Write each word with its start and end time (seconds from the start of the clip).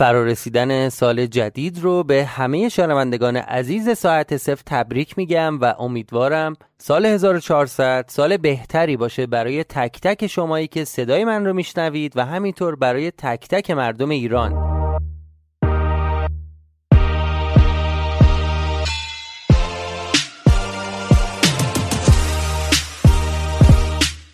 فرارسیدن 0.00 0.88
سال 0.88 1.26
جدید 1.26 1.78
رو 1.78 2.04
به 2.04 2.24
همه 2.24 2.68
شنوندگان 2.68 3.36
عزیز 3.36 3.98
ساعت 3.98 4.36
صفر 4.36 4.62
تبریک 4.66 5.18
میگم 5.18 5.60
و 5.60 5.74
امیدوارم 5.78 6.56
سال 6.78 7.06
1400 7.06 8.04
سال 8.08 8.36
بهتری 8.36 8.96
باشه 8.96 9.26
برای 9.26 9.64
تک 9.64 10.00
تک 10.02 10.26
شمایی 10.26 10.66
که 10.66 10.84
صدای 10.84 11.24
من 11.24 11.46
رو 11.46 11.52
میشنوید 11.52 12.16
و 12.16 12.24
همینطور 12.24 12.76
برای 12.76 13.10
تک 13.10 13.48
تک 13.48 13.70
مردم 13.70 14.10
ایران. 14.10 14.69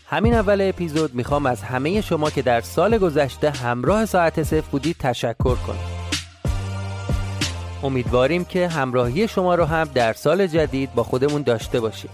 همین 0.09 0.35
اول 0.35 0.61
اپیزود 0.61 1.15
می‌خوام 1.15 1.47
از 1.47 1.63
همه 1.63 2.01
شما 2.01 2.31
که 2.31 2.43
در 2.43 2.61
سال 2.61 2.99
گذشته 2.99 3.51
همراه 3.51 4.07
ساعت 4.07 4.43
صفر 4.43 4.71
بودید 4.71 4.97
تشکر 4.99 5.55
کنم. 5.55 5.79
امیدواریم 7.83 8.45
که 8.45 8.69
همراهی 8.69 9.29
شما 9.29 9.55
رو 9.55 9.65
هم 9.65 9.85
در 9.95 10.13
سال 10.13 10.47
جدید 10.47 10.95
با 10.95 11.03
خودمون 11.03 11.43
داشته 11.43 11.81
باشیم. 11.81 12.11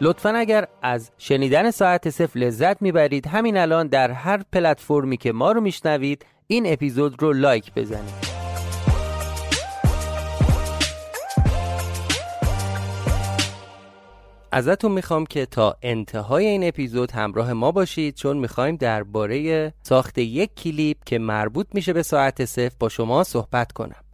لطفا 0.00 0.28
اگر 0.28 0.66
از 0.82 1.10
شنیدن 1.18 1.70
ساعت 1.70 2.10
صفر 2.10 2.38
لذت 2.38 2.82
می‌برید 2.82 3.26
همین 3.26 3.56
الان 3.56 3.86
در 3.86 4.10
هر 4.10 4.42
پلتفرمی 4.52 5.16
که 5.16 5.32
ما 5.32 5.52
رو 5.52 5.60
میشنوید 5.60 6.26
این 6.46 6.72
اپیزود 6.72 7.22
رو 7.22 7.32
لایک 7.32 7.74
بزنید. 7.76 8.43
ازتون 14.54 14.92
می‌خوام 14.92 15.26
که 15.26 15.46
تا 15.46 15.76
انتهای 15.82 16.46
این 16.46 16.68
اپیزود 16.68 17.10
همراه 17.10 17.52
ما 17.52 17.72
باشید 17.72 18.14
چون 18.14 18.36
می‌خوایم 18.36 18.76
درباره 18.76 19.72
ساخت 19.82 20.18
یک 20.18 20.54
کلیپ 20.54 20.96
که 21.06 21.18
مربوط 21.18 21.66
میشه 21.74 21.92
به 21.92 22.02
ساعت 22.02 22.44
صفر 22.44 22.74
با 22.78 22.88
شما 22.88 23.24
صحبت 23.24 23.72
کنم. 23.72 24.04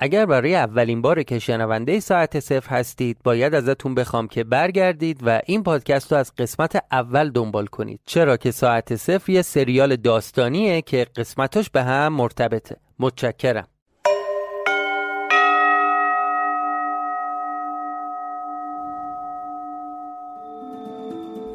اگر 0.00 0.26
برای 0.26 0.54
اولین 0.54 1.02
بار 1.02 1.22
که 1.22 1.38
شنونده 1.38 2.00
ساعت 2.00 2.40
صفر 2.40 2.76
هستید 2.76 3.18
باید 3.24 3.54
ازتون 3.54 3.94
بخوام 3.94 4.28
که 4.28 4.44
برگردید 4.44 5.20
و 5.22 5.40
این 5.46 5.62
پادکست 5.62 6.12
رو 6.12 6.18
از 6.18 6.32
قسمت 6.38 6.84
اول 6.92 7.30
دنبال 7.30 7.66
کنید. 7.66 8.00
چرا 8.06 8.36
که 8.36 8.50
ساعت 8.50 8.96
صفر 8.96 9.32
یه 9.32 9.42
سریال 9.42 9.96
داستانیه 9.96 10.82
که 10.82 11.06
قسمتاش 11.16 11.70
به 11.70 11.82
هم 11.82 12.12
مرتبطه. 12.12 12.76
متشکرم. 12.98 13.68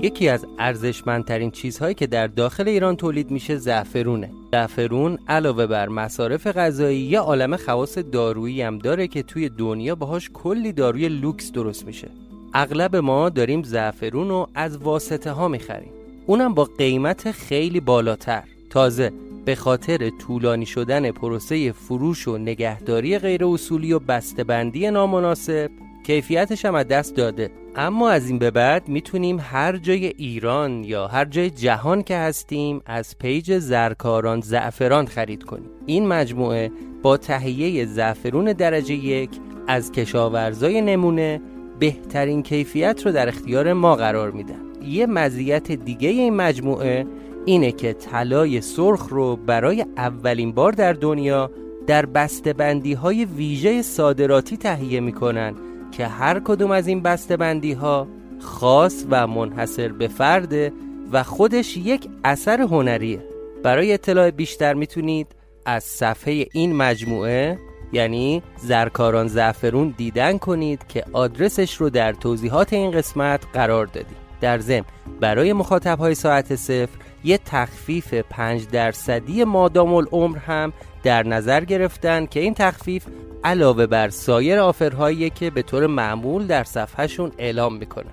یکی 0.02 0.30
از 0.30 0.46
ارزشمندترین 0.60 1.52
چیزهایی 1.52 1.94
که 1.94 2.08
در 2.08 2.28
داخل 2.28 2.68
ایران 2.68 2.96
تولید 2.96 3.32
میشه 3.32 3.56
زعفرونه. 3.56 4.32
زعفرون 4.52 5.20
علاوه 5.28 5.68
بر 5.68 5.90
مصارف 5.90 6.48
غذایی 6.48 7.00
یه 7.00 7.20
عالم 7.20 7.56
خواص 7.56 7.98
دارویی 7.98 8.62
هم 8.62 8.78
داره 8.78 9.08
که 9.08 9.24
توی 9.24 9.50
دنیا 9.50 9.96
باهاش 9.96 10.30
کلی 10.34 10.72
داروی 10.72 11.10
لوکس 11.10 11.52
درست 11.52 11.86
میشه. 11.86 12.10
اغلب 12.54 12.96
ما 12.96 13.30
داریم 13.30 13.64
زعفرون 13.64 14.30
رو 14.30 14.48
از 14.56 14.78
واسطه 14.78 15.32
ها 15.32 15.48
می‌خریم. 15.48 15.92
اونم 16.26 16.54
با 16.54 16.64
قیمت 16.78 17.31
خیلی 17.31 17.80
بالاتر. 17.80 18.44
تازه 18.70 19.12
به 19.46 19.56
خاطر 19.56 20.10
طولانی 20.10 20.66
شدن 20.66 21.12
پروسه 21.12 21.72
فروش 21.72 22.28
و 22.28 22.38
نگهداری 22.38 23.20
غیر 23.20 23.46
اصولی 23.46 23.94
و 23.94 24.00
بسته‌بندی 24.00 24.92
نامناسب 24.92 25.72
کیفیتش 26.09 26.66
هم 26.66 26.75
از 26.75 26.88
دست 26.88 27.16
داده. 27.16 27.50
اما 27.75 28.09
از 28.09 28.30
این 28.30 28.40
به 28.40 28.52
بعد 28.52 28.88
می‌تونیم 28.88 29.40
هر 29.40 29.78
جای 29.78 30.06
ایران 30.06 30.84
یا 30.84 31.08
هر 31.08 31.25
جای 31.25 31.50
جهان 31.50 32.03
که 32.03 32.18
هستیم 32.18 32.81
از 32.86 33.18
پیج 33.18 33.58
زرکاران 33.59 34.42
زعفران 34.42 35.06
خرید 35.06 35.44
کنیم. 35.44 35.69
این 35.86 36.08
مجموعه 36.08 36.72
با 37.02 37.18
تهیه 37.18 37.86
زعفرون 37.86 38.46
درجه 38.46 38.94
یک 38.94 39.30
از 39.68 39.92
کشاورزای 39.92 40.81
نمونه 40.81 41.42
بهترین 41.80 42.44
کیفیت 42.44 43.06
رو 43.06 43.12
در 43.12 43.28
اختیار 43.28 43.74
ما 43.74 43.96
قرار 43.96 44.31
میدن 44.31 44.62
یه 44.86 45.06
مزیت 45.06 45.72
دیگه 45.72 46.09
این 46.09 46.34
مجموعه 46.34 47.06
اینه 47.46 47.72
که 47.72 47.94
طلای 47.94 48.62
سرخ 48.62 49.08
رو 49.09 49.36
برای 49.36 49.86
اولین 49.98 50.52
بار 50.52 50.72
در 50.72 50.94
دنیا 50.94 51.52
در 51.88 52.06
بسته‌بندی 52.06 52.94
های 52.94 53.25
ویژه 53.25 53.81
صادراتی 53.81 54.57
تهیه 54.57 55.00
می‌کنن 55.00 55.56
که 55.91 56.07
هر 56.07 56.39
کدوم 56.39 56.71
از 56.71 56.88
این 56.88 57.03
بندی 57.30 57.74
ها 57.74 58.07
خاص 58.39 59.06
و 59.09 59.27
منحصر 59.27 59.88
به 59.88 60.07
فرده 60.07 60.74
و 61.12 61.24
خودش 61.24 61.77
یک 61.77 62.09
اثر 62.24 62.62
هنریه. 62.62 63.25
برای 63.63 63.94
اطلاع 63.94 64.31
بیشتر 64.31 64.74
می‌تونید 64.74 65.27
از 65.65 65.83
صفحه 65.83 66.45
این 66.53 66.75
مجموعه 66.75 67.59
یعنی 67.94 68.44
زرکاران 68.57 69.27
زعفرون 69.27 69.94
دیدن 69.97 70.38
کنید 70.38 70.88
که 70.88 71.03
آدرسش 71.13 71.75
رو 71.75 71.89
در 71.89 72.13
توضیحات 72.13 72.74
این 72.74 72.92
قسمت 72.92 73.44
قرار 73.53 73.85
دادیم. 73.85 74.18
در 74.42 74.59
ضمن 74.59 74.85
برای 75.19 75.53
مخاطب 75.53 76.00
های 76.00 76.15
ساعت 76.15 76.56
صفر 76.56 76.97
یه 77.24 77.38
تخفیف 77.38 78.13
5 78.13 78.68
درصدی 78.68 79.44
مادام 79.44 79.94
العمر 79.94 80.38
هم 80.38 80.74
در 81.04 81.24
نظر 81.24 81.63
گرفتن 81.63 82.25
که 82.25 82.39
این 82.39 82.54
تخفیف 82.54 83.06
علاوه 83.44 83.86
بر 83.86 84.10
سایر 84.10 84.60
آفرهایی 84.60 85.30
که 85.30 85.50
به 85.50 85.62
طور 85.62 85.88
معمول 85.88 86.48
در 86.48 86.63
صفحهشون 86.63 87.31
اعلام 87.38 87.75
می‌کنه 87.75 88.12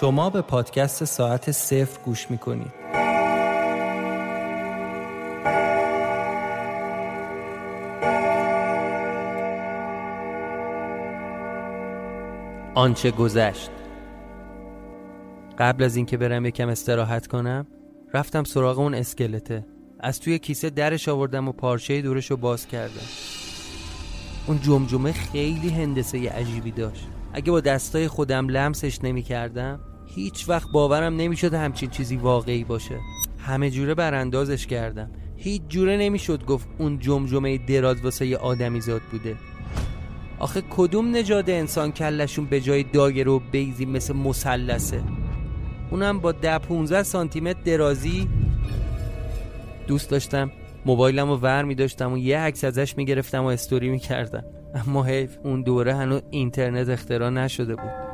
شما 0.00 0.30
به 0.30 0.42
پادکست 0.42 1.04
ساعت 1.04 1.50
صفر 1.50 2.00
گوش 2.04 2.30
می‌کنید. 2.30 2.77
آنچه 12.78 13.10
گذشت. 13.10 13.70
قبل 15.58 15.84
از 15.84 15.96
اینکه 15.96 16.16
برم 16.16 16.46
یکم 16.46 16.68
استراحت 16.68 17.26
کنم 17.26 17.66
رفتم 18.14 18.44
سراغ 18.44 18.78
اون 18.78 18.94
اسکلته. 18.94 19.66
از 20.00 20.20
توی 20.20 20.38
کیسه 20.38 20.70
درش 20.70 21.08
آوردم 21.08 21.48
و 21.48 21.52
پارچه 21.52 22.02
دورش 22.02 22.30
رو 22.30 22.36
باز 22.36 22.66
کردم. 22.66 23.06
اون 24.46 24.60
جمجمه 24.60 25.12
خیلی 25.12 25.68
هندسه 25.68 26.30
عجیبی 26.30 26.70
داشت. 26.70 27.08
اگه 27.32 27.50
با 27.50 27.60
دستای 27.60 28.08
خودم 28.08 28.48
لمسش 28.48 29.04
نمی 29.04 29.22
کردم 29.22 29.80
هیچ 30.06 30.48
وقت 30.48 30.68
باورم 30.72 31.16
نمی‌شد 31.16 31.54
همچین 31.54 31.90
چیزی 31.90 32.16
واقعی 32.16 32.64
باشه. 32.64 32.98
همه 33.38 33.70
جوره 33.70 33.94
براندازش 33.94 34.66
کردم. 34.66 35.10
هیچ 35.36 35.62
جوره 35.68 35.96
نمی‌شد 35.96 36.44
گفت 36.44 36.68
اون 36.78 36.98
جمجمه 36.98 37.58
دراز 37.58 38.04
واسه 38.04 38.26
یه 38.26 38.36
آدمی 38.36 38.80
زاد 38.80 39.02
بوده. 39.10 39.36
آخه 40.40 40.62
کدوم 40.70 41.16
نجاد 41.16 41.50
انسان 41.50 41.92
کلشون 41.92 42.44
به 42.44 42.60
جای 42.60 42.82
داگر 42.82 43.28
و 43.28 43.38
بیزی 43.38 43.86
مثل 43.86 44.16
مسلسه 44.16 45.02
اونم 45.90 46.20
با 46.20 46.32
ده 46.32 46.58
15 46.58 47.02
سانتیمتر 47.02 47.60
درازی. 47.64 48.28
دوست 49.86 50.10
داشتم 50.10 50.50
موبایلم 50.86 51.30
رو 51.30 51.36
ور 51.36 51.64
می 51.64 51.74
داشتم 51.74 52.12
و 52.12 52.18
یه 52.18 52.38
عکس 52.38 52.64
ازش 52.64 52.96
می 52.96 53.04
گرفتم 53.04 53.44
و 53.44 53.46
استوری 53.46 53.88
می 53.88 53.98
کردم 53.98 54.44
اما 54.74 55.04
حیف 55.04 55.38
اون 55.44 55.62
دوره 55.62 55.94
هنوز 55.94 56.22
اینترنت 56.30 56.88
اختراع 56.88 57.30
نشده 57.30 57.76
بود. 57.76 58.08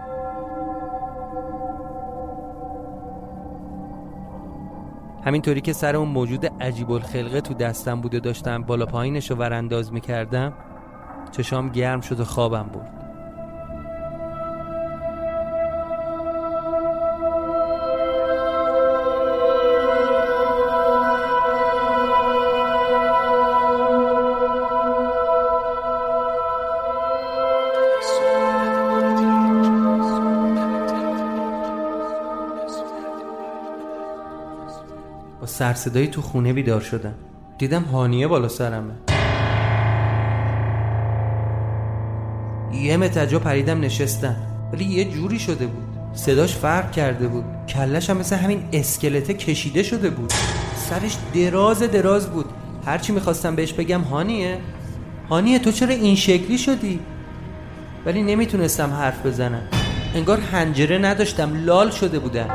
همینطوری 5.25 5.61
که 5.61 5.73
سر 5.73 5.97
اون 5.97 6.09
موجود 6.09 6.47
عجیب 6.61 6.91
الخلقه 6.91 7.41
تو 7.41 7.55
دستم 7.55 8.01
بود 8.01 8.15
و 8.15 8.21
داشتم 8.21 8.63
بالا 8.63 8.87
پایینش 8.87 9.31
رو 9.31 9.37
ورانداز 9.37 9.93
می 9.93 10.01
کردم 10.01 10.53
چشام 11.37 11.69
گرم 11.69 12.01
شد 12.01 12.21
و 12.21 12.25
خوابم 12.25 12.63
بود 12.63 12.83
با 35.41 35.47
سرصدایی 35.47 36.07
تو 36.07 36.23
خونه 36.23 36.53
بیدار 36.53 36.81
شدم. 36.81 37.15
دیدم 37.59 37.83
هانیه 37.83 38.29
بالا 38.29 38.49
سرمه. 38.49 39.14
یه 42.95 42.99
متجا 42.99 43.39
پریدم 43.39 43.81
نشستم. 43.81 44.37
ولی 44.73 44.85
یه 44.85 45.05
جوری 45.05 45.39
شده 45.39 45.67
بود. 45.67 45.85
صداش 46.15 46.57
فرق 46.57 46.93
کرده 46.93 47.29
بود. 47.29 47.45
کلش 47.69 48.11
هم 48.11 48.17
مثل 48.17 48.37
همین 48.37 48.63
اسکلته 48.73 49.35
کشیده 49.35 49.83
شده 49.83 50.11
بود. 50.11 50.33
سرش 50.77 51.17
دراز 51.35 51.83
دراز 51.83 52.31
بود. 52.31 52.47
هرچی 52.87 53.13
می‌خواستم 53.13 53.57
بهش 53.57 53.73
بگم 53.73 54.01
هانیه. 54.01 54.59
هانیه 55.29 55.59
تو 55.59 55.73
چرا 55.73 55.95
این 55.95 56.15
شکلی 56.15 56.59
شدی؟ 56.59 57.01
ولی 58.07 58.23
نمی‌تونستم 58.23 58.91
حرف 58.91 59.27
بزنم. 59.27 59.69
انگار 60.15 60.41
هنجره 60.41 60.99
نداشتم. 60.99 61.65
لال 61.65 61.91
شده 61.91 62.19
بودم. 62.19 62.49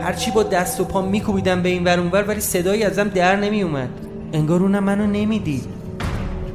هرچی 0.00 0.30
با 0.30 0.42
دست 0.42 0.80
و 0.80 0.84
پا 0.84 1.02
میکوبیدم 1.02 1.62
به 1.62 1.68
این 1.68 1.84
ور 1.84 1.98
اونور 2.00 2.24
ولی 2.28 2.40
صدایی 2.40 2.82
ازم 2.82 3.08
در 3.08 3.36
نمیومد 3.36 3.88
انگار 4.32 4.60
اونم 4.60 4.84
منو 4.84 5.06
نمی‌دید. 5.06 5.79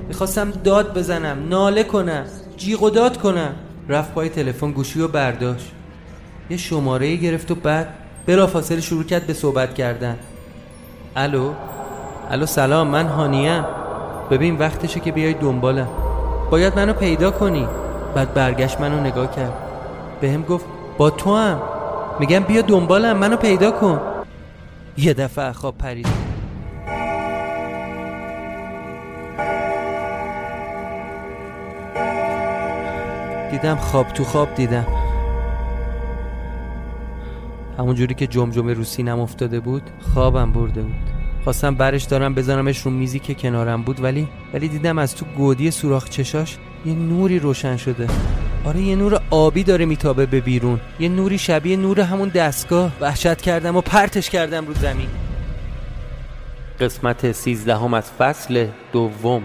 می‌خواستم 0.07 0.51
داد 0.51 0.97
بزنم 0.97 1.49
ناله 1.49 1.83
کنم 1.83 2.25
جیغ 2.57 2.83
و 2.83 2.89
داد 2.89 3.17
کنم. 3.17 3.55
رفت 3.89 4.13
پای 4.13 4.29
تلفن 4.29 4.71
گوشی 4.71 5.01
و 5.01 5.07
برداشت. 5.07 5.71
یه 6.49 6.57
شماره 6.57 7.15
گرفت 7.15 7.51
و 7.51 7.55
بعد 7.55 7.87
بلافاصله 8.25 8.81
شروع 8.81 9.03
کرد 9.03 9.27
به 9.27 9.33
صحبت 9.33 9.73
کردن. 9.73 10.17
الو؟ 11.15 11.53
الو 12.29 12.45
سلام 12.45 12.87
من 12.87 13.07
هانیم. 13.07 13.63
ببین 14.31 14.57
وقتشه 14.57 14.99
که 14.99 15.11
بیای 15.11 15.33
دنبالم. 15.33 15.87
باید 16.51 16.75
منو 16.75 16.93
پیدا 16.93 17.31
کنی. 17.31 17.67
بعد 18.15 18.33
برگشت 18.33 18.81
منو 18.81 18.99
نگاه 18.99 19.35
کرد. 19.35 19.53
به 20.21 20.31
هم 20.31 20.43
گفت 20.43 20.65
با 20.97 21.09
تو 21.09 21.35
هم 21.35 21.61
میگم 22.19 22.39
بیا 22.39 22.61
دنبالم 22.61 23.17
منو 23.17 23.37
پیدا 23.37 23.71
کن. 23.71 24.01
یه 24.97 25.13
دفعه 25.13 25.51
خواب 25.51 25.77
پرید. 25.77 26.24
دیدم 33.51 33.75
خواب 33.75 34.07
تو 34.07 34.23
خواب 34.23 34.55
دیدم. 34.55 34.87
همون 37.77 37.95
جوری 37.95 38.13
که 38.13 38.27
جمجمه 38.27 38.73
رو 38.73 38.83
سینم 38.83 39.19
افتاده 39.19 39.59
بود 39.59 39.83
خوابم 40.13 40.51
برده 40.51 40.81
بود. 40.81 40.95
خواستم 41.43 41.75
برش 41.75 42.03
دارم 42.03 42.35
بزنمش 42.35 42.81
رو 42.81 42.91
میزی 42.91 43.19
که 43.19 43.33
کنارم 43.33 43.83
بود 43.83 44.03
ولی 44.03 44.27
ولی 44.53 44.67
دیدم 44.67 44.97
از 44.97 45.15
تو 45.15 45.25
گودی 45.37 45.71
سوراخ 45.71 46.09
چشاش 46.09 46.57
یه 46.85 46.93
نوری 46.93 47.39
روشن 47.39 47.77
شده. 47.77 48.07
آره 48.65 48.81
یه 48.81 48.95
نور 48.95 49.21
آبی 49.29 49.63
داره 49.63 49.85
میتابه 49.85 50.25
به 50.25 50.41
بیرون. 50.41 50.81
یه 50.99 51.09
نوری 51.09 51.37
شبیه 51.37 51.77
نور 51.77 52.01
همون 52.01 52.29
دستگاه. 52.29 52.91
وحشت 53.01 53.41
کردم 53.41 53.75
و 53.75 53.81
پرتش 53.81 54.29
کردم 54.29 54.65
رو 54.65 54.73
زمین. 54.73 55.07
قسمت 56.79 57.31
سیزدهم 57.31 57.93
از 57.93 58.11
فصل 58.11 58.67
دوم. 58.91 59.43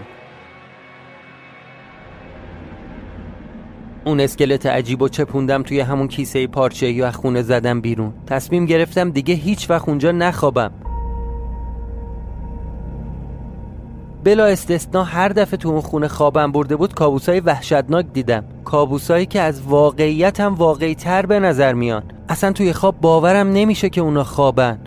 اون 4.11 4.21
اسکلت 4.21 4.67
عجیب 4.67 5.03
و 5.03 5.09
چپوندم 5.09 5.63
توی 5.63 5.81
همون 5.81 6.09
کیسه 6.09 6.47
پارچه 6.47 6.91
یا 6.91 7.11
خونه 7.11 7.43
زدم 7.43 7.81
بیرون. 7.81 8.13
تصمیم 8.27 8.67
گرفتم 8.67 9.11
دیگه 9.11 9.35
هیچ 9.35 9.71
وقت 9.71 9.89
اونجا 9.89 10.13
نخوابم. 10.13 10.71
بلا 14.25 14.47
استثنا 14.47 15.05
هر 15.05 15.29
دفعه 15.29 15.57
تو 15.57 15.69
اون 15.69 15.81
خونه 15.81 16.09
خوابم 16.09 16.53
برده 16.53 16.77
بود 16.77 16.95
کابوسای 16.95 17.41
وحشتناک 17.41 18.07
دیدم. 18.13 18.45
کابوسایی 18.65 19.27
که 19.27 19.41
از 19.41 19.63
واقعیت 19.63 20.41
هم 20.41 20.55
واقعی 20.55 20.95
تر 20.95 21.27
به 21.27 21.41
نظر 21.41 21.73
میان 21.73 22.03
اصلا 22.29 22.53
توی 22.53 22.73
خواب 22.73 23.01
باورم 23.01 23.53
نمیشه 23.53 23.89
که 23.89 24.01
اونا 24.01 24.25
خوابن. 24.25 24.79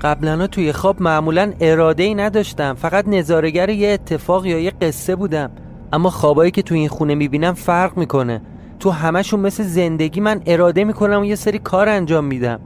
قبلا 0.00 0.46
توی 0.46 0.72
خواب 0.72 1.02
معمولا 1.02 1.52
اراده 1.60 2.02
ای 2.02 2.14
نداشتم. 2.14 2.74
فقط 2.74 3.08
نظارگر 3.08 3.68
یه 3.70 3.88
اتفاق 3.88 4.46
یا 4.46 4.58
یه 4.58 4.70
قصه 4.70 5.16
بودم. 5.16 5.50
اما 5.92 6.10
خوابایی 6.10 6.50
که 6.50 6.62
تو 6.62 6.74
این 6.74 6.88
خونه 6.88 7.14
می‌بینم 7.14 7.54
فرق 7.54 7.96
می‌کنه. 7.96 8.40
تو 8.80 8.90
همشون 8.90 9.40
مثل 9.40 9.62
زندگی 9.62 10.20
من 10.20 10.42
اراده 10.46 10.84
می‌کنم 10.84 11.20
و 11.20 11.24
یه 11.24 11.34
سری 11.34 11.58
کار 11.58 11.88
انجام 11.88 12.24
میدم. 12.24 12.60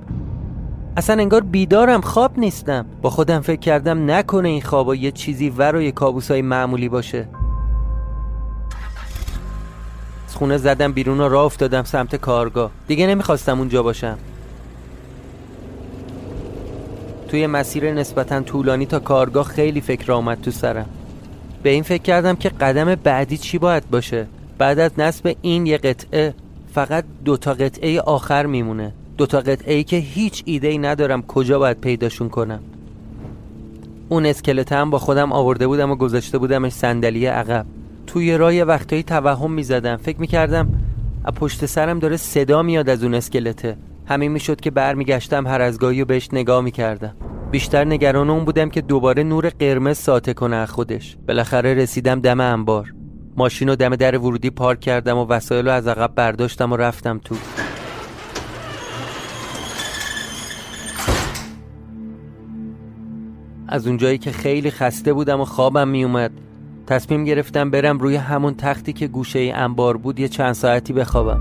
اصلا 0.97 1.23
انگار 1.23 1.41
بیدارم 1.41 2.01
خواب 2.01 2.39
نیستم. 2.39 2.87
با 3.03 3.11
خودم 3.11 3.41
فکر 3.41 3.61
کردم 3.61 4.11
نکنه 4.11 4.49
این 4.49 4.63
خوابا 4.63 4.95
یه 4.95 5.11
چیزی 5.11 5.51
ورای 5.51 5.93
کابوسای 5.93 6.43
معمولی 6.43 6.89
باشه. 6.89 7.29
از 10.29 10.37
خونه 10.37 10.57
زدم 10.57 10.93
بیرون 10.93 11.21
و 11.21 11.29
راه 11.29 11.45
افتادم 11.45 11.83
سمت 11.83 12.17
کارگاه. 12.17 12.71
دیگه 12.87 13.07
نمی‌خواستم 13.07 13.59
اونجا 13.59 13.83
باشم. 13.83 14.19
توی 17.29 17.47
مسیر 17.47 17.93
نسبتا 17.93 18.41
طولانی 18.41 18.87
تا 18.87 18.99
کارگاه 18.99 19.45
خیلی 19.45 19.81
فکر 19.81 20.13
آمد 20.13 20.41
تو 20.41 20.51
سرم. 20.51 20.87
به 21.63 21.71
این 21.71 21.83
فکر 21.83 22.03
کردم 22.03 22.37
که 22.37 22.49
قدم 22.49 22.95
بعدی 22.95 23.37
چی 23.37 23.59
باید 23.59 23.91
باشه. 23.91 24.27
بعد 24.59 24.79
از 24.79 24.91
نصب 24.99 25.37
این 25.43 25.67
یه 25.67 25.79
قطعه 25.79 26.35
فقط 26.75 27.05
دوتا 27.25 27.55
قطعه 27.55 28.01
آخر 28.01 28.47
میمونه. 28.47 28.93
دوتا 29.17 29.41
قطعه 29.41 29.75
ای 29.75 29.85
که 29.85 29.97
هیچ 29.97 30.43
ایده 30.47 30.69
ای 30.69 30.79
ندارم 30.79 31.23
کجا 31.23 31.59
باید 31.59 31.81
پیداشون 31.81 32.29
کنم. 32.29 32.61
اون 34.09 34.27
اسکلت 34.27 34.73
هم 34.73 34.91
با 34.91 34.99
خودم 34.99 35.33
آورده 35.33 35.67
بودم 35.67 35.91
و 35.91 35.95
گذاشته 35.97 36.39
بودمش 36.39 36.73
صندلی 36.73 37.27
عقب. 37.27 37.67
توی 38.07 38.37
راه 38.37 38.55
یه 38.55 38.65
وقتایی 38.65 39.03
توهم 39.03 39.53
می‌زدم. 39.53 39.97
فکر 39.97 40.21
می‌کردم 40.21 40.69
از 41.25 41.35
پشت 41.35 41.67
سرم 41.67 41.99
داره 41.99 42.17
صدا 42.17 42.63
میاد 42.63 42.89
از 42.89 43.03
اون 43.03 43.15
اسکلته. 43.15 43.77
همین 44.07 44.33
می‌شد 44.33 44.61
که 44.61 44.71
برمیگشتم 44.71 45.47
هر 45.47 45.61
از 45.61 45.79
گاهی 45.79 46.03
و 46.03 46.05
بهش 46.05 46.29
نگاه 46.33 46.61
می‌کردم. 46.61 47.15
بیشتر 47.53 47.85
نگران 47.85 48.31
اون 48.31 48.45
بودم 48.45 48.69
که 48.69 48.81
دوباره 48.81 49.23
نور 49.23 49.49
قرمز 49.49 49.99
ساته 49.99 50.35
کنه 50.35 50.57
از 50.57 50.71
خودش. 50.71 51.17
بالاخره 51.29 51.75
رسیدم 51.75 52.21
دم 52.21 52.41
انبار. 52.41 52.95
ماشین 53.37 53.69
رو 53.69 53.77
دم 53.77 53.97
در 53.97 54.19
ورودی 54.19 54.51
پارک 54.51 54.81
کردم 54.81 55.19
و 55.19 55.27
وسایل 55.27 55.67
رو 55.67 55.73
از 55.73 55.87
عقب 55.87 56.15
برداشتم 56.15 56.73
و 56.73 56.77
رفتم 56.77 57.19
تو. 57.19 57.35
از 63.69 63.87
اونجایی 63.87 64.19
که 64.19 64.33
خیلی 64.33 64.71
خسته 64.71 65.13
بودم 65.13 65.41
و 65.41 65.45
خوابم 65.45 65.89
میومد 65.89 66.31
تصمیم 66.87 67.25
گرفتم 67.25 67.71
برم 67.71 67.99
روی 67.99 68.17
همون 68.17 68.55
تختی 68.55 68.93
که 68.93 69.07
گوشه 69.07 69.53
انبار 69.55 69.97
بود 69.97 70.21
یه 70.21 70.29
چند 70.29 70.53
ساعتی 70.53 70.93
بخوابم. 70.93 71.41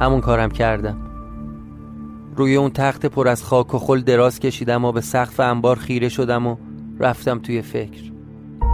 همون 0.00 0.20
کارم 0.20 0.50
کردم. 0.50 1.05
روی 2.36 2.56
اون 2.56 2.70
تخت 2.70 3.06
پر 3.06 3.28
از 3.28 3.44
خاک 3.44 3.74
و 3.74 3.78
خل 3.78 4.00
دراز 4.00 4.40
کشیدم 4.40 4.84
و 4.84 4.92
به 4.92 5.00
سقف 5.00 5.40
انبار 5.40 5.76
خیره 5.76 6.08
شدم 6.08 6.46
و 6.46 6.56
رفتم 7.00 7.38
توی 7.38 7.62
فکر. 7.62 8.12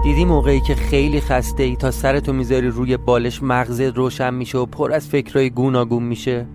دیدی 0.05 0.25
موقعی 0.25 0.61
که 0.61 0.75
خیلی 0.75 1.21
خسته 1.21 1.63
ای 1.63 1.77
تا 1.77 1.91
سرتو 1.91 2.33
می‌ذاری 2.33 2.69
روی 2.69 2.97
بالش 2.97 3.43
مغزت 3.43 3.97
روشن 3.97 4.35
میشه 4.35 4.59
و 4.59 4.67
پر 4.67 4.93
از 4.93 5.09
فکرهای 5.09 5.51
گوناگون 5.51 6.03
میشه؟ 6.03 6.47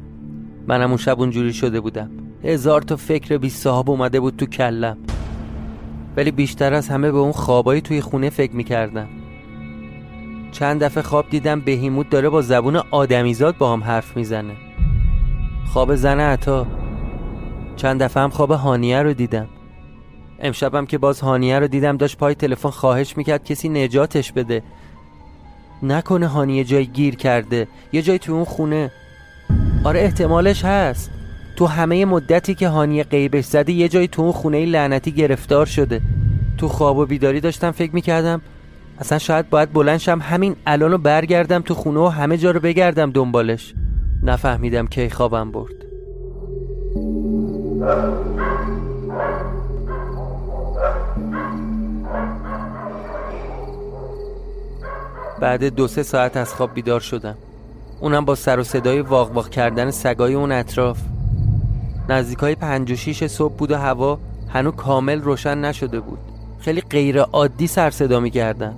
منم 0.67 0.87
اون 0.87 0.97
شب 0.97 1.19
اونجوری 1.19 1.53
شده 1.53 1.79
بودم. 1.79 2.09
هزار 2.43 2.81
تا 2.81 2.95
فکر 2.95 3.37
بی 3.37 3.49
صاحب 3.49 3.89
اومده 3.89 4.19
بود 4.19 4.35
تو 4.35 4.45
کلم. 4.45 4.97
ولی 6.17 6.31
بیشتر 6.31 6.73
از 6.73 6.89
همه 6.89 7.11
به 7.11 7.17
اون 7.17 7.31
خوابایی 7.31 7.81
توی 7.81 8.01
خونه 8.01 8.29
فکر 8.29 8.55
می‌کردم. 8.55 9.07
چند 10.51 10.83
دفعه 10.83 11.03
خواب 11.03 11.25
دیدم 11.29 11.61
بهیموت 11.61 12.09
داره 12.09 12.29
با 12.29 12.41
زبون 12.41 12.75
آدمیزاد 12.91 13.57
با 13.57 13.73
هم 13.73 13.83
حرف 13.83 14.17
می‌زنه. 14.17 14.53
خواب 15.73 15.95
زن 15.95 16.19
عطا. 16.19 16.67
چند 17.77 18.03
دفعه 18.03 18.23
هم 18.23 18.29
خواب 18.29 18.51
هانیه 18.51 19.01
رو 19.01 19.13
دیدم. 19.13 19.47
امشبم 20.39 20.85
که 20.85 20.97
باز 20.97 21.19
هانیه 21.19 21.59
رو 21.59 21.67
دیدم 21.67 21.97
داشت 21.97 22.17
پای 22.17 22.35
تلفن 22.35 22.69
خواهش 22.69 23.17
می‌کرد 23.17 23.43
کسی 23.43 23.69
نجاتش 23.69 24.31
بده. 24.31 24.63
نکنه 25.83 26.27
هانیه 26.27 26.63
جای 26.63 26.85
گیر 26.85 27.15
کرده 27.15 27.67
یه 27.93 28.01
جای 28.01 28.19
تو 28.19 28.33
اون 28.33 28.43
خونه. 28.43 28.91
آره 29.83 29.99
احتمالش 29.99 30.65
هست. 30.65 31.11
تو 31.55 31.65
همه 31.65 32.05
مدتی 32.05 32.55
که 32.55 32.67
هانیه 32.67 33.03
قیبش 33.03 33.45
زده 33.45 33.71
یه 33.71 33.87
جای 33.87 34.07
تو 34.07 34.21
اون 34.21 34.31
خونه 34.31 34.65
لعنتی 34.65 35.11
گرفتار 35.11 35.65
شده. 35.65 36.01
تو 36.57 36.67
خواب 36.67 36.97
و 36.97 37.05
بیداری 37.05 37.39
داشتم 37.39 37.71
فکر 37.71 37.95
می‌کردم 37.95 38.41
اصلا 38.99 39.17
شاید 39.17 39.49
باید 39.49 39.73
بلنشم 39.73 40.19
همین 40.21 40.55
الان 40.67 40.91
رو 40.91 40.97
برگردم 40.97 41.61
تو 41.61 41.73
خونه 41.73 41.99
و 41.99 42.07
همه 42.07 42.37
جا 42.37 42.51
رو 42.51 42.59
بگردم 42.59 43.11
دنبالش. 43.11 43.73
نفهمیدم 44.23 44.87
کی 44.87 45.09
خوابم 45.09 45.51
برد. 45.51 45.87
بعد 55.39 55.63
دو 55.63 55.87
سه 55.87 56.03
ساعت 56.03 56.37
از 56.37 56.53
خواب 56.53 56.73
بیدار 56.73 56.99
شدم. 56.99 57.37
اونم 58.01 58.25
با 58.25 58.35
سر 58.35 58.59
و 58.59 58.63
صدای 58.63 59.01
واق 59.01 59.31
واق 59.31 59.49
کردن 59.49 59.91
سگای 59.91 60.33
اون 60.33 60.51
اطراف. 60.51 60.99
نزدیک 62.09 62.37
های 62.37 62.55
پنج 62.55 62.91
و 62.91 62.95
شیش 62.95 63.23
صبح 63.23 63.53
بود 63.53 63.71
و 63.71 63.77
هوا 63.77 64.19
هنو 64.49 64.71
کامل 64.71 65.21
روشن 65.21 65.57
نشده 65.57 65.99
بود. 65.99 66.19
خیلی 66.59 66.81
غیر 66.81 67.21
عادی 67.21 67.67
سر 67.67 67.89
صدا 67.89 68.19
می 68.19 68.29
کردن. 68.31 68.75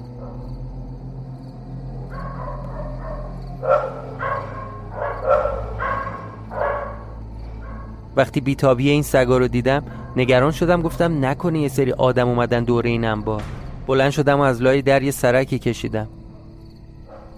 وقتی 8.19 8.41
بیتابی 8.41 8.89
این 8.89 9.03
سگا 9.03 9.37
رو 9.37 9.47
دیدم 9.47 9.83
نگران 10.15 10.51
شدم 10.51 10.81
گفتم 10.81 11.25
نکنه 11.25 11.59
یه 11.59 11.67
سری 11.67 11.91
آدم 11.91 12.27
اومدن 12.27 12.63
دور 12.63 12.85
این 12.85 13.05
انبار. 13.05 13.41
بلند 13.87 14.11
شدم 14.11 14.39
و 14.39 14.41
از 14.41 14.61
لای 14.61 14.81
در 14.81 15.03
یه 15.03 15.11
سرکی 15.11 15.59
کشیدم. 15.59 16.07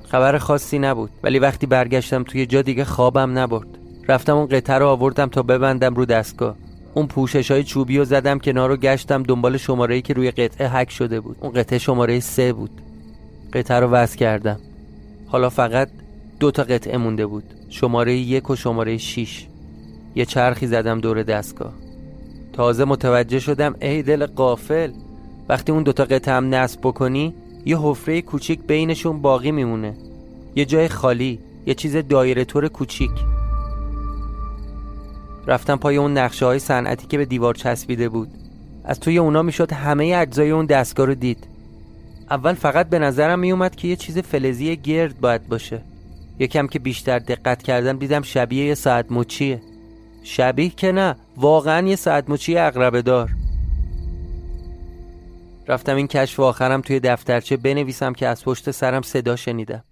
خبر 0.07 0.37
خاصی 0.37 0.79
نبود 0.79 1.09
ولی 1.23 1.39
وقتی 1.39 1.65
برگشتم 1.65 2.23
توی 2.23 2.45
جا 2.45 2.61
دیگه 2.61 2.85
خوابم 2.85 3.37
نبرد. 3.37 3.67
رفتم 4.07 4.37
اون 4.37 4.45
قطعه 4.45 4.77
رو 4.77 4.87
آوردم 4.87 5.27
تا 5.27 5.43
ببندم 5.43 5.95
رو 5.95 6.05
دستگاه. 6.05 6.55
اون 6.93 7.07
پوشش 7.07 7.51
های 7.51 7.63
چوبی 7.63 7.97
رو 7.97 8.05
زدم 8.05 8.39
کنار 8.39 8.69
رو 8.69 8.77
گشتم 8.77 9.23
دنبال 9.23 9.57
شماره 9.57 10.01
که 10.01 10.13
روی 10.13 10.31
قطعه 10.31 10.67
حک 10.67 10.91
شده 10.91 11.19
بود. 11.19 11.37
اون 11.39 11.51
قطعه 11.51 11.79
شماره 11.79 12.19
سه 12.19 12.53
بود. 12.53 12.71
قطعه 13.53 13.79
رو 13.79 13.87
وصل 13.87 14.17
کردم. 14.17 14.59
حالا 15.27 15.49
فقط 15.49 15.89
دو 16.39 16.51
تا 16.51 16.63
قطعه 16.63 16.97
مونده 16.97 17.25
بود. 17.25 17.43
شماره 17.69 18.15
یک 18.15 18.49
و 18.49 18.55
شماره 18.55 18.97
6 18.97 19.47
یه 20.15 20.25
چرخی 20.25 20.67
زدم 20.67 20.99
دور 20.99 21.23
دستگاه. 21.23 21.73
تازه 22.53 22.85
متوجه 22.85 23.39
شدم 23.39 23.75
ای 23.81 24.03
دل 24.03 24.25
قافل 24.25 24.91
وقتی 25.49 25.71
اون 25.71 25.83
دوتا 25.83 26.05
قطعه 26.05 26.33
هم 26.33 26.55
نصب 26.55 26.79
بکنی 26.83 27.33
یه 27.65 27.77
حفره 27.79 28.21
کوچیک 28.21 28.59
بینشون 28.67 29.21
باقی 29.21 29.51
میمونه. 29.51 29.93
یه 30.55 30.65
جای 30.65 30.87
خالی 30.87 31.39
یه 31.65 31.73
چیز 31.73 31.95
دایره 31.95 32.45
طور 32.45 32.67
کوچیک. 32.67 33.11
رفتم 35.47 35.75
پای 35.75 35.97
اون 35.97 36.17
نقشه 36.17 36.45
های 36.45 36.59
صنعتی 36.59 37.07
که 37.07 37.17
به 37.17 37.25
دیوار 37.25 37.53
چسبیده 37.53 38.09
بود. 38.09 38.29
از 38.83 38.99
توی 38.99 39.17
اونا 39.17 39.41
می‌شد 39.41 39.73
همه 39.73 40.15
اجزای 40.17 40.51
اون 40.51 40.65
دستگاه 40.65 41.05
رو 41.05 41.15
دید. 41.15 41.47
اول 42.29 42.53
فقط 42.53 42.89
به 42.89 42.99
نظرم 42.99 43.39
میومد 43.39 43.75
که 43.75 43.87
یه 43.87 43.95
چیز 43.95 44.17
فلزی 44.17 44.77
گرد 44.77 45.19
باید 45.19 45.47
باشه. 45.47 45.81
یکم 46.39 46.67
که 46.67 46.79
بیشتر 46.79 47.19
دقت 47.19 47.63
کردم 47.63 47.97
دیدم 47.97 48.21
شبیه 48.21 48.65
یه 48.65 48.75
ساعت 48.75 49.11
مچیه. 49.11 49.61
شبیه 50.23 50.69
که 50.69 50.91
نه. 50.91 51.15
واقعا 51.37 51.87
یه 51.87 51.95
ساعت 51.95 52.29
مچی 52.29 52.57
اقربه 52.57 53.01
دار. 53.01 53.29
رفتم 55.67 55.95
این 55.95 56.07
کشف 56.07 56.39
آخرم 56.39 56.81
توی 56.81 56.99
دفترچه 56.99 57.57
بنویسم 57.57 58.13
که 58.13 58.27
از 58.27 58.43
پشت 58.43 58.71
سرم 58.71 59.01
صدا 59.01 59.35
شنیدم. 59.35 59.83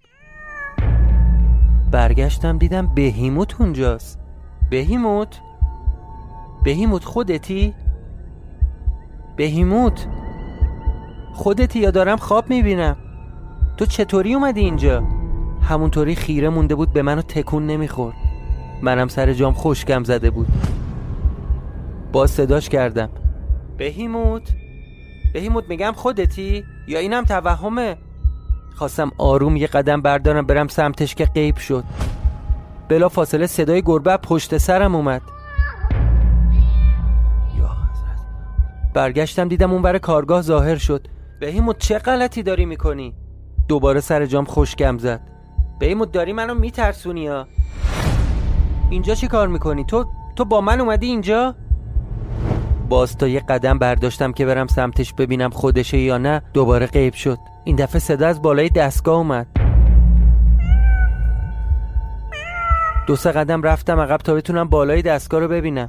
برگشتم 1.90 2.58
دیدم 2.58 2.94
بهیموت 2.94 3.60
اونجاست. 3.60 4.18
بهیموت؟ 4.70 5.40
بهیموت 6.64 7.04
خودتی؟ 7.04 7.74
بهیموت؟ 9.36 10.06
خودتی 11.32 11.78
یا 11.78 11.90
دارم 11.90 12.16
خواب 12.16 12.50
می‌بینم؟ 12.50 12.96
تو 13.76 13.86
چطوری 13.86 14.34
اومدی 14.34 14.60
اینجا؟ 14.60 15.02
همونطوری 15.62 16.14
خیره 16.14 16.48
مونده 16.48 16.74
بود 16.74 16.92
به 16.92 17.02
منو 17.02 17.22
تکون 17.22 17.66
نمی‌خورد. 17.66 18.29
منم 18.82 19.08
سر 19.08 19.32
جام 19.32 19.52
خوشگم 19.52 20.04
زده 20.04 20.30
بود. 20.30 20.48
باز 22.12 22.30
صداش 22.30 22.68
کردم. 22.68 23.08
بهیموت؟ 23.76 24.48
بهیموت 25.32 25.68
میگم 25.68 25.92
خودتی؟ 25.96 26.64
یا 26.88 26.98
اینم 26.98 27.24
توهمه؟ 27.24 27.96
خواستم 28.74 29.12
آروم 29.18 29.56
یه 29.56 29.66
قدم 29.66 30.02
بردارم 30.02 30.46
برم 30.46 30.68
سمتش 30.68 31.14
که 31.14 31.24
غیب 31.24 31.56
شد. 31.56 31.84
بلا 32.88 33.08
فاصله 33.08 33.46
صدای 33.46 33.82
گربه 33.82 34.16
پشت 34.16 34.58
سرم 34.58 34.94
اومد. 34.94 35.22
برگشتم 38.94 39.48
دیدم 39.48 39.72
اون 39.72 39.82
بر 39.82 39.98
کارگاه 39.98 40.42
ظاهر 40.42 40.76
شد. 40.76 41.06
بهیموت 41.40 41.78
چه 41.78 41.98
غلطی 41.98 42.42
داری 42.42 42.66
می‌کنی؟ 42.66 43.14
دوباره 43.68 44.00
سر 44.00 44.26
جام 44.26 44.44
خوشگم 44.44 44.98
زد. 44.98 45.20
بهیموت 45.80 46.12
داری 46.12 46.32
منو 46.32 46.54
میترسونی 46.54 47.20
یا؟ 47.20 47.48
اینجا 48.90 49.14
چی 49.14 49.28
کار 49.28 49.48
می‌کنی؟ 49.48 49.84
تو 49.84 50.06
تو 50.36 50.44
با 50.44 50.60
من 50.60 50.80
اومدی 50.80 51.06
اینجا؟ 51.06 51.54
باز 52.88 53.16
تا 53.16 53.28
یه 53.28 53.40
قدم 53.40 53.78
برداشتم 53.78 54.32
که 54.32 54.46
برم 54.46 54.66
سمتش 54.66 55.12
ببینم 55.12 55.50
خودشه 55.50 55.98
یا 55.98 56.18
نه 56.18 56.42
دوباره 56.52 56.86
غیب 56.86 57.14
شد. 57.14 57.38
این 57.64 57.76
دفعه 57.76 57.98
صدا 57.98 58.26
از 58.26 58.42
بالای 58.42 58.68
دستگاه 58.68 59.16
اومد. 59.16 59.46
دو 63.06 63.16
سه 63.16 63.32
قدم 63.32 63.62
رفتم 63.62 64.00
عقب 64.00 64.16
تا 64.16 64.34
بتونم 64.34 64.68
بالای 64.68 65.02
دستگاه 65.02 65.40
رو 65.40 65.48
ببینم. 65.48 65.88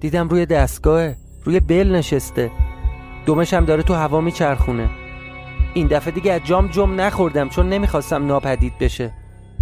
دیدم 0.00 0.28
روی 0.28 0.46
دستگاه 0.46 1.12
روی 1.44 1.60
بل 1.60 1.92
نشسته. 1.94 2.50
دومشم 3.26 3.64
داره 3.64 3.82
تو 3.82 3.94
هوا 3.94 4.20
میچرخونه. 4.20 4.90
این 5.74 5.86
دفعه 5.86 6.14
دیگه 6.14 6.32
از 6.32 6.40
جام 6.44 6.68
جم 6.68 7.00
نخوردم 7.00 7.48
چون 7.48 7.68
نمی‌خواستم 7.68 8.26
ناپدید 8.26 8.72
بشه. 8.80 9.12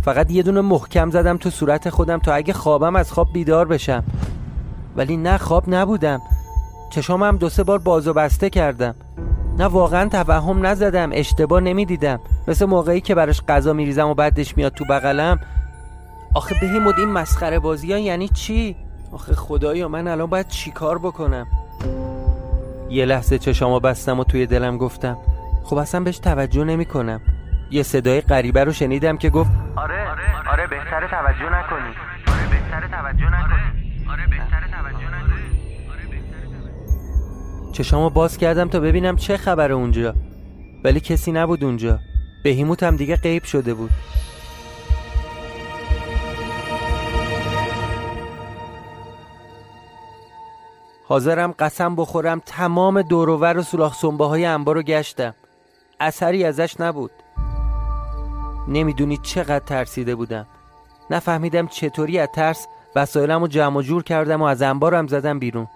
فقط 0.04 0.30
یه 0.30 0.42
دونه 0.42 0.60
محکم 0.60 1.10
زدم 1.10 1.36
تو 1.36 1.50
صورت 1.50 1.90
خودم 1.90 2.18
تا 2.18 2.32
اگه 2.32 2.52
خوابم 2.52 2.96
از 2.96 3.12
خواب 3.12 3.32
بیدار 3.32 3.66
بشم. 3.66 4.04
ولی 4.96 5.16
نه 5.16 5.38
خواب 5.38 5.64
نبودم. 5.68 6.20
چشامم 6.90 7.36
دو 7.36 7.48
سه 7.48 7.64
بار 7.64 7.78
باز 7.78 8.08
و 8.08 8.12
بسته 8.12 8.50
کردم. 8.50 8.94
نه 9.58 9.64
واقعا 9.64 10.08
توهم 10.08 10.66
نزدم 10.66 11.10
اشتباه 11.12 11.60
نمی‌دیدم. 11.60 12.20
مثل 12.48 12.64
موقعی 12.64 13.00
که 13.00 13.14
براش 13.14 13.42
غذا 13.48 13.72
میریزم 13.72 14.08
و 14.08 14.14
بعدش 14.14 14.56
میاد 14.56 14.72
تو 14.72 14.84
بغلم. 14.84 15.40
آخه 16.34 16.54
بهیمود 16.60 16.94
این 16.98 17.08
مسخره 17.08 17.58
بازی 17.58 17.92
ها 17.92 17.98
یعنی 17.98 18.28
چی؟ 18.28 18.76
آخه 19.12 19.34
خدایا 19.34 19.88
من 19.88 20.08
الان 20.08 20.26
باید 20.26 20.48
چی 20.48 20.70
کار 20.70 20.98
بکنم؟ 20.98 21.46
یه 22.90 23.04
لحظه 23.04 23.38
چشامو 23.38 23.80
بستم 23.80 24.20
و 24.20 24.24
توی 24.24 24.46
دلم 24.46 24.78
گفتم 24.78 25.16
خب 25.64 25.76
اصلا 25.76 26.00
بهش 26.00 26.18
توجه 26.18 26.64
نمی 26.64 26.84
کنم 26.84 27.20
یه 27.70 27.82
صدای 27.82 28.20
غریبه 28.20 28.64
رو 28.64 28.72
شنیدم 28.72 29.16
که 29.16 29.30
گفت 29.30 29.50
آره 29.76 30.10
آره, 30.10 30.48
آره 30.52 30.66
بهتر 30.66 31.08
توجه 31.08 31.50
نکنی. 31.50 31.94
آره 32.26 32.46
بهتر 32.50 32.88
توجه 32.88 33.26
نکنی. 33.26 34.08
آره 34.10 34.26
بهتر 34.26 34.68
توجه 34.72 35.06
نکنی. 35.06 35.54
چشامو 37.72 38.10
باز 38.10 38.38
کردم 38.38 38.68
تا 38.68 38.80
ببینم 38.80 39.16
چه 39.16 39.36
خبره 39.36 39.74
اونجا. 39.74 40.14
ولی 40.84 41.00
کسی 41.00 41.32
نبود 41.32 41.64
اونجا. 41.64 41.98
بهیموت 42.44 42.82
هم 42.82 42.96
دیگه 42.96 43.16
غیب 43.16 43.44
شده 43.44 43.74
بود. 43.74 43.90
حاضرم 51.08 51.54
قسم 51.58 51.96
بخورم 51.96 52.42
تمام 52.46 53.02
دوروور 53.02 53.58
و 53.58 53.62
سولاخ 53.62 53.94
سنبه 53.94 54.26
های 54.26 54.44
انبار 54.44 54.74
رو 54.74 54.82
گشتم. 54.82 55.34
اثری 56.00 56.44
ازش 56.44 56.80
نبود. 56.80 57.10
نمی‌دونی 58.68 59.16
چقدر 59.16 59.58
ترسیده 59.58 60.14
بودم. 60.14 60.46
نفهمیدم 61.10 61.66
چطوری 61.66 62.18
از 62.18 62.28
ترس 62.34 62.66
وسایلم 62.96 63.40
رو 63.40 63.48
جمع 63.48 63.82
جور 63.82 64.02
کردم 64.02 64.42
و 64.42 64.44
از 64.44 64.62
انبارم 64.62 65.06
زدم 65.06 65.38
بیرون. 65.38 65.68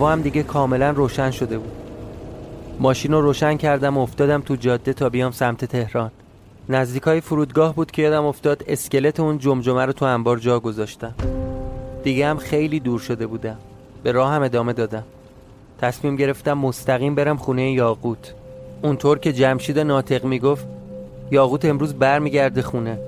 هوا 0.00 0.12
هم 0.12 0.22
دیگه 0.22 0.42
کاملا 0.42 0.90
روشن 0.90 1.30
شده 1.30 1.58
بود. 1.58 1.72
ماشین 2.78 3.12
رو 3.12 3.20
روشن 3.20 3.56
کردم 3.56 3.96
و 3.96 4.00
افتادم 4.00 4.40
تو 4.40 4.56
جاده 4.56 4.92
تا 4.92 5.08
بیام 5.08 5.32
سمت 5.32 5.64
تهران. 5.64 6.10
نزدیکای 6.68 7.20
فرودگاه 7.20 7.74
بود 7.74 7.90
که 7.90 8.02
یادم 8.02 8.24
افتاد 8.24 8.64
اسکلت 8.66 9.20
اون 9.20 9.38
جمجمه 9.38 9.86
رو 9.86 9.92
تو 9.92 10.04
انبار 10.04 10.38
جا 10.38 10.60
گذاشتم. 10.60 11.14
دیگه 12.04 12.26
هم 12.26 12.36
خیلی 12.36 12.80
دور 12.80 13.00
شده 13.00 13.26
بودم. 13.26 13.56
به 14.02 14.12
راه 14.12 14.32
هم 14.32 14.42
ادامه 14.42 14.72
دادم. 14.72 15.04
تصمیم 15.80 16.16
گرفتم 16.16 16.52
مستقیم 16.52 17.14
برم 17.14 17.36
خونه 17.36 17.72
یاقوت. 17.72 18.34
اونطور 18.82 19.18
که 19.18 19.32
جمشید 19.32 19.78
ناطق 19.78 20.24
می‌گفت 20.24 20.66
یاقوت 21.30 21.64
امروز 21.64 21.94
برمیگرده 21.94 22.62
خونه. 22.62 22.98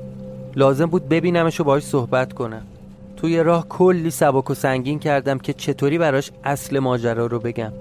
لازم 0.56 0.86
بود 0.86 1.08
ببینمش 1.08 1.60
و 1.60 1.64
باهاش 1.64 1.82
صحبت 1.82 2.32
کنم. 2.32 2.62
توی 3.22 3.42
راه 3.42 3.68
کلی 3.68 4.10
سبک 4.10 4.50
و 4.50 4.54
سنگین 4.54 4.98
کردم 4.98 5.38
که 5.38 5.52
چطوری 5.52 5.98
براش 5.98 6.30
اصل 6.44 6.78
ماجرا 6.78 7.26
رو 7.26 7.38
بگم. 7.38 7.72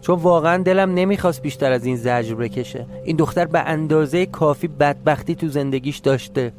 چون 0.00 0.18
واقعا 0.18 0.62
دلم 0.62 0.94
نمی‌خواست 0.94 1.42
بیشتر 1.42 1.72
از 1.72 1.84
این 1.84 1.96
زجر 1.96 2.34
بکشه. 2.34 2.86
این 3.04 3.16
دختر 3.16 3.44
به 3.44 3.60
اندازه 3.60 4.26
کافی 4.26 4.68
بدبختی 4.68 5.34
تو 5.34 5.48
زندگیش 5.48 5.96
داشته. 5.96 6.52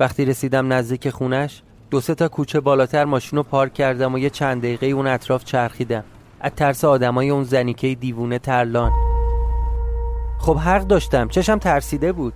وقتی 0.00 0.24
رسیدم 0.24 0.72
نزدیک 0.72 1.10
خونش 1.10 1.62
دو 1.90 2.00
سه 2.00 2.14
تا 2.14 2.28
کوچه 2.28 2.60
بالاتر 2.60 3.04
ماشین 3.04 3.36
رو 3.36 3.42
پارک 3.42 3.74
کردم 3.74 4.14
و 4.14 4.18
یه 4.18 4.30
چند 4.30 4.62
دقیقه 4.62 4.86
اون 4.86 5.06
اطراف 5.06 5.44
چرخیدم. 5.44 6.04
از 6.40 6.52
ترس 6.56 6.84
آدمای 6.84 7.30
اون 7.30 7.44
زنیکه 7.44 7.94
دیوونه 7.94 8.38
ترلان 8.38 8.92
خب 10.38 10.56
حق 10.56 10.82
داشتم. 10.82 11.28
چشم 11.28 11.58
ترسیده 11.58 12.12
بود. 12.12 12.34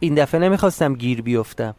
این 0.00 0.14
دفعه 0.14 0.40
نمی‌خواستم 0.40 0.94
گیر 0.94 1.22
بیفتم. 1.22 1.74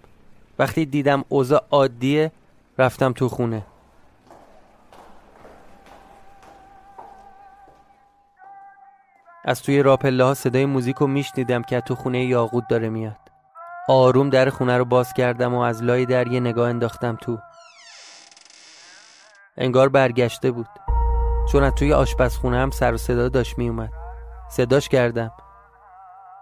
وقتی 0.60 0.86
دیدم 0.86 1.26
اوضاع 1.30 1.64
عادیه 1.72 2.32
رفتم 2.78 3.14
تو 3.14 3.30
خونه. 3.30 3.66
از 9.46 9.64
توی 9.64 9.84
راپله 9.84 10.24
ها 10.24 10.34
صدای 10.34 10.66
موزیک 10.66 10.96
رو 10.96 11.08
میشنیدم 11.08 11.62
که 11.62 11.82
تو 11.82 11.96
خونه 11.96 12.26
یاقود 12.26 12.68
داره 12.68 12.90
میاد. 12.90 13.18
آروم 13.88 14.30
در 14.30 14.50
خونه 14.50 14.78
رو 14.78 14.86
باز 14.86 15.14
کردم 15.14 15.56
و 15.56 15.60
از 15.60 15.84
لای 15.84 16.06
در 16.06 16.28
یه 16.28 16.40
نگاه 16.40 16.70
انداختم 16.70 17.16
تو. 17.16 17.38
انگار 19.58 19.90
برگشته 19.90 20.52
بود. 20.52 20.70
چون 21.52 21.64
از 21.64 21.74
توی 21.74 21.94
آشپزخونه 21.94 22.58
هم 22.58 22.72
سر 22.72 22.94
و 22.94 22.98
صدا 22.98 23.30
داشت 23.30 23.58
میومد 23.58 23.94
صداش 24.50 24.90
کردم. 24.90 25.32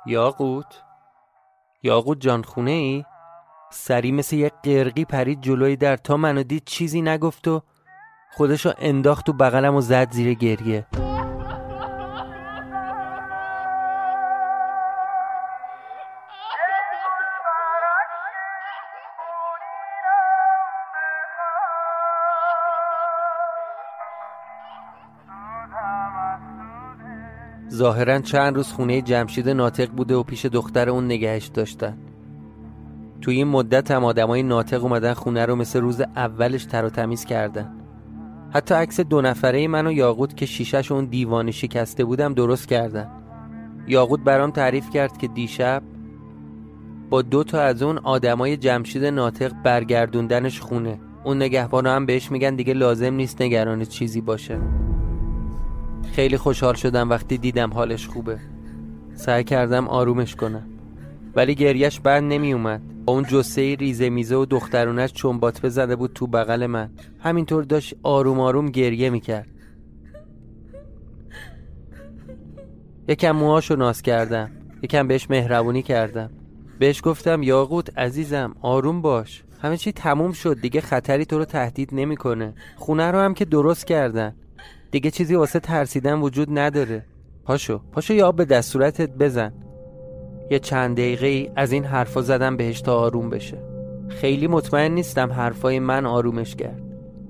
یاقوت؟ 0.06 0.84
یاقوت 1.84 2.22
جان 2.22 2.44
خونه 2.44 2.72
ای؟ 2.72 3.06
سری 3.70 4.12
مثل 4.12 4.36
یه 4.36 4.52
قرقی 4.64 5.06
پرید 5.06 5.42
جلوی 5.42 5.76
در 5.76 5.98
تا 5.98 6.18
منو 6.18 6.44
دید 6.44 6.64
چیزی 6.66 7.02
نگفت 7.02 7.48
و 7.48 7.62
خودشو 8.32 8.74
انداخت 8.78 9.26
تو 9.26 9.34
بغلم 9.34 9.76
و 9.76 9.82
زد 9.82 10.12
زیر 10.12 10.34
گریه. 10.34 10.88
ظاهرا 27.70 28.20
چند 28.20 28.56
روز 28.56 28.72
خونه 28.72 29.02
جمشید 29.02 29.50
ناطق 29.50 29.90
بوده 29.90 30.16
و 30.16 30.24
پیش 30.24 30.46
دختر 30.46 30.90
اون 30.90 31.06
نگهش 31.06 31.46
داشتن. 31.46 32.07
توی 33.28 33.36
این 33.36 33.48
مدت 33.48 33.92
هم 33.92 34.06
آدمای 34.06 34.44
ناطق 34.44 34.84
اومدن 34.84 35.14
خونه 35.14 35.46
رو 35.46 35.56
مثل 35.56 35.82
روز 35.82 36.02
اولش 36.02 36.66
تر 36.66 36.86
و 36.86 36.90
تمیز 36.90 37.26
کردن. 37.26 37.74
حتی 38.54 38.76
عکس 38.76 39.00
دو 39.00 39.22
نفره 39.22 39.68
من 39.68 39.88
و 39.88 39.92
یاقوت 39.92 40.38
که 40.38 40.46
شیشش 40.46 40.92
اون 40.92 41.06
دیوانی 41.06 41.52
شکسته 41.52 42.06
بودم 42.06 42.34
درست 42.34 42.68
کردن. 42.68 43.08
یاقوت 43.88 44.20
برام 44.20 44.52
تعریف 44.52 44.90
کرد 44.90 45.18
که 45.18 45.28
دیشب 45.28 45.84
با 47.10 47.22
دو 47.22 47.44
تا 47.44 47.62
از 47.62 47.84
اون 47.84 47.98
آدمای 47.98 48.58
جمشید 48.58 49.06
ناطق 49.06 49.52
برگردوندنش 49.64 50.62
خونه. 50.62 51.00
اون 51.24 51.38
نگهبانا 51.38 51.96
هم 51.96 52.06
بهش 52.06 52.32
میگن 52.32 52.56
دیگه 52.56 52.74
لازم 52.74 53.14
نیست 53.14 53.42
نگران 53.42 53.86
چیزی 53.86 54.22
باشه. 54.22 54.60
خیلی 56.12 56.38
خوشحال 56.38 56.74
شدم 56.74 57.10
وقتی 57.10 57.38
دیدم 57.38 57.74
حالش 57.74 58.08
خوبه. 58.08 58.40
سعی 59.16 59.44
کردم 59.44 59.88
آرومش 59.88 60.36
کنم. 60.36 60.64
ولی 61.36 61.56
گریش 61.56 62.00
بند 62.00 62.34
نمی 62.34 62.54
اومد 62.54 62.97
اون 63.08 63.24
جسه 63.24 63.76
ریزه 63.76 64.10
میزه 64.10 64.36
و 64.36 64.46
دخترونش 64.46 65.14
چنبات 65.14 65.66
بزده 65.66 65.96
بود 65.96 66.14
تو 66.14 66.28
بغل 66.28 66.66
من. 66.66 66.90
همینطور 67.20 67.64
داشت 67.64 67.96
آروم 68.04 68.40
آروم 68.40 68.66
گریه 68.66 69.10
می‌کرد. 69.10 69.48
یکم 73.08 73.32
موهاشو 73.32 73.76
ناز 73.76 74.02
کردم. 74.02 74.52
یکم 74.82 75.08
بهش 75.08 75.30
مهربونی 75.30 75.82
کردم. 75.82 76.30
بهش 76.80 77.02
گفتم 77.04 77.44
یاقوت 77.44 77.98
عزیزم 77.98 78.56
آروم 78.62 79.02
باش. 79.02 79.44
همه 79.62 79.78
چی 79.78 79.92
تموم 79.92 80.32
شد. 80.32 80.62
دیگه 80.62 80.82
خطری 80.82 81.26
تو 81.26 81.38
رو 81.38 81.46
تهدید 81.46 81.90
نمی‌کنه. 81.92 82.54
خونه 82.76 83.12
رو 83.12 83.20
هم 83.20 83.34
که 83.34 83.46
درست 83.46 83.86
کردن. 83.86 84.36
دیگه 84.92 85.12
چیزی 85.12 85.36
واسه 85.36 85.60
ترسیدن 85.60 86.20
وجود 86.22 86.60
نداره. 86.60 87.06
پاشو 87.46 87.82
پاشو 87.92 88.14
یا 88.14 88.32
به 88.32 88.46
دستورتت 88.46 89.10
بزن. 89.10 89.54
یه 90.52 90.60
چند 90.60 90.98
دقیقه 90.98 91.28
ای 91.28 91.50
از 91.56 91.72
این 91.72 91.84
حرفا 91.84 92.22
زدم 92.22 92.58
بهش 92.58 92.82
تا 92.82 93.00
آروم 93.00 93.30
بشه. 93.30 93.58
خیلی 94.08 94.48
مطمئن 94.48 94.92
نیستم 94.92 95.32
حرفای 95.32 95.80
من 95.80 96.06
آرومش 96.06 96.56
کرد. 96.56 96.82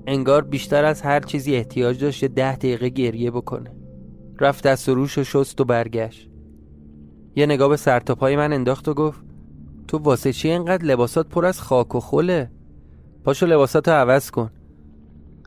انگار 0.06 0.44
بیشتر 0.44 0.84
از 0.84 1.02
هر 1.02 1.20
چیزی 1.20 1.56
احتیاج 1.56 2.00
داشت 2.00 2.24
ده 2.24 2.56
دقیقه 2.56 2.88
گریه 2.88 3.30
بکنه. 3.30 3.70
رفت 4.40 4.66
دست 4.66 4.88
و 4.88 4.94
روش 4.94 5.18
و 5.18 5.24
شست 5.24 5.60
و 5.60 5.64
برگشت. 5.64 6.30
یه 7.36 7.46
نگاه 7.46 7.68
به 7.68 7.76
سرتاپای 7.76 8.36
من 8.36 8.52
انداخت 8.52 8.88
و 8.88 8.94
گفت 8.94 9.20
تو 9.88 9.98
واسه 9.98 10.32
چی 10.32 10.50
اینقدر 10.50 10.84
لباسات 10.84 11.28
پر 11.28 11.46
از 11.46 11.60
خاک 11.60 11.94
و 11.94 12.00
خله 12.00 12.50
پاشو 13.24 13.46
لباساتو 13.46 13.90
عوض 13.90 14.30
کن. 14.30 14.50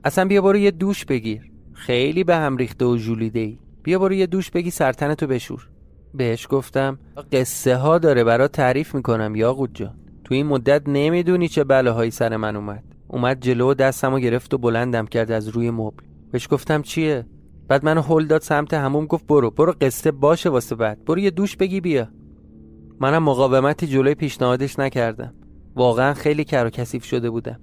اصلا 0.04 0.26
بیا 0.26 0.42
برو 0.42 0.58
یه 0.58 0.72
دوش 0.72 1.06
بگیر. 1.06 1.52
خیلی 1.74 2.24
به 2.24 2.36
هم 2.36 2.58
ریخته 2.58 2.86
و 2.86 2.96
جولیده 2.96 3.40
ای 3.40 3.58
بیا 3.84 4.00
برو 4.00 4.14
یه 4.14 4.26
دوش 4.28 4.52
بگی 4.52 4.72
سرتنتو 4.72 5.28
بشور. 5.28 5.71
بهش 6.14 6.48
گفتم 6.50 7.00
قصه 7.32 7.76
ها 7.76 7.98
داره 7.98 8.24
برا 8.24 8.48
تعریف 8.48 8.96
می‌کنم 8.96 9.36
یا 9.36 9.68
جان. 9.74 9.96
تو 10.24 10.34
این 10.34 10.46
مدت 10.46 10.82
نمی‌دونی 10.88 11.48
چه 11.48 11.64
بلاهایی 11.64 12.12
سر 12.12 12.38
من 12.38 12.56
اومد. 12.56 12.84
اومد 13.08 13.40
جلو 13.40 13.72
و 13.72 13.74
دستمو 13.74 14.20
گرفت 14.20 14.54
و 14.54 14.58
بلندم 14.58 15.06
کرد 15.06 15.32
از 15.32 15.48
روی 15.48 15.72
مبل. 15.72 16.04
بهش 16.32 16.48
گفتم 16.52 16.82
چیه؟ 16.82 17.26
بعد 17.68 17.86
منو 17.86 18.02
هل 18.02 18.26
داد 18.26 18.42
سمت 18.42 18.74
هموم 18.74 19.06
گفت 19.06 19.28
برو 19.28 19.52
برو 19.52 19.74
قصه 19.82 20.12
باشه 20.12 20.50
واسه 20.50 20.76
بعد. 20.76 21.06
برو 21.06 21.20
یه 21.20 21.30
دوش 21.30 21.58
بگی 21.58 21.82
بیا. 21.82 22.08
منم 23.00 23.24
مقاومتی 23.24 23.88
جلوی 23.88 24.16
پیشنهادش 24.16 24.80
نکردم. 24.80 25.34
واقعا 25.76 26.14
خیلی 26.14 26.44
کر 26.44 26.66
و 26.66 26.70
کثیف 26.70 27.06
شده 27.06 27.30
بودم. 27.30 27.60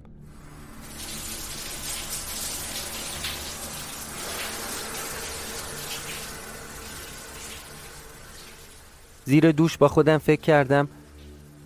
زیر 9.29 9.51
دوش 9.51 9.77
با 9.77 9.87
خودم 9.87 10.17
فکر 10.17 10.41
کردم 10.41 10.87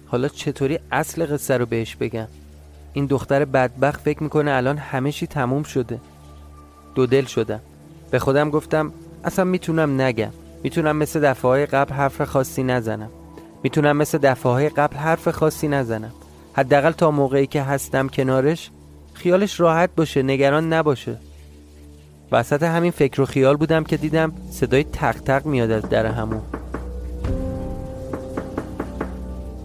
حالا 0.08 0.28
چطوری 0.28 0.80
اصل 0.92 1.26
قصه 1.26 1.58
رو 1.58 1.66
بهش 1.66 1.96
بگم؟ 1.96 2.28
این 2.94 3.06
دختر 3.06 3.46
بدبخت 3.46 4.02
فکر 4.02 4.24
می‌کنه 4.24 4.52
الان 4.52 4.78
همه 4.78 5.12
چی 5.12 5.28
تموم 5.28 5.64
شده. 5.64 6.00
دو 6.96 7.06
دل 7.06 7.26
شدم. 7.26 7.60
به 8.12 8.20
خودم 8.20 8.50
گفتم 8.50 8.92
اصلا 9.24 9.46
می‌تونم 9.46 10.02
نگم. 10.02 10.32
می‌تونم 10.64 10.98
مثل 10.98 11.20
دفعه 11.20 11.66
قبل 11.66 11.94
حرف 11.94 12.22
خاصی 12.22 12.64
نزنم. 12.64 13.10
می‌تونم 13.64 13.98
مثل 13.98 14.18
دفعه 14.18 14.70
قبل 14.70 14.98
حرف 14.98 15.28
خاصی 15.30 15.68
نزنم. 15.68 16.12
حداقل 16.54 16.92
تا 16.92 17.12
موقعی 17.12 17.48
که 17.48 17.62
هستم 17.62 18.08
کنارش 18.08 18.72
خیالش 19.14 19.60
راحت 19.60 19.90
باشه 19.96 20.24
نگران 20.24 20.74
نباشه. 20.74 21.18
وسط 22.32 22.64
همین 22.64 22.92
فکر 22.92 23.22
و 23.22 23.26
خیال 23.26 23.56
بودم 23.56 23.84
که 23.84 23.98
دیدم 23.98 24.34
صدای 24.52 24.84
تق 24.84 25.16
تق 25.20 25.46
میاد 25.46 25.72
از 25.72 25.90
در 25.90 26.06
همون. 26.06 26.42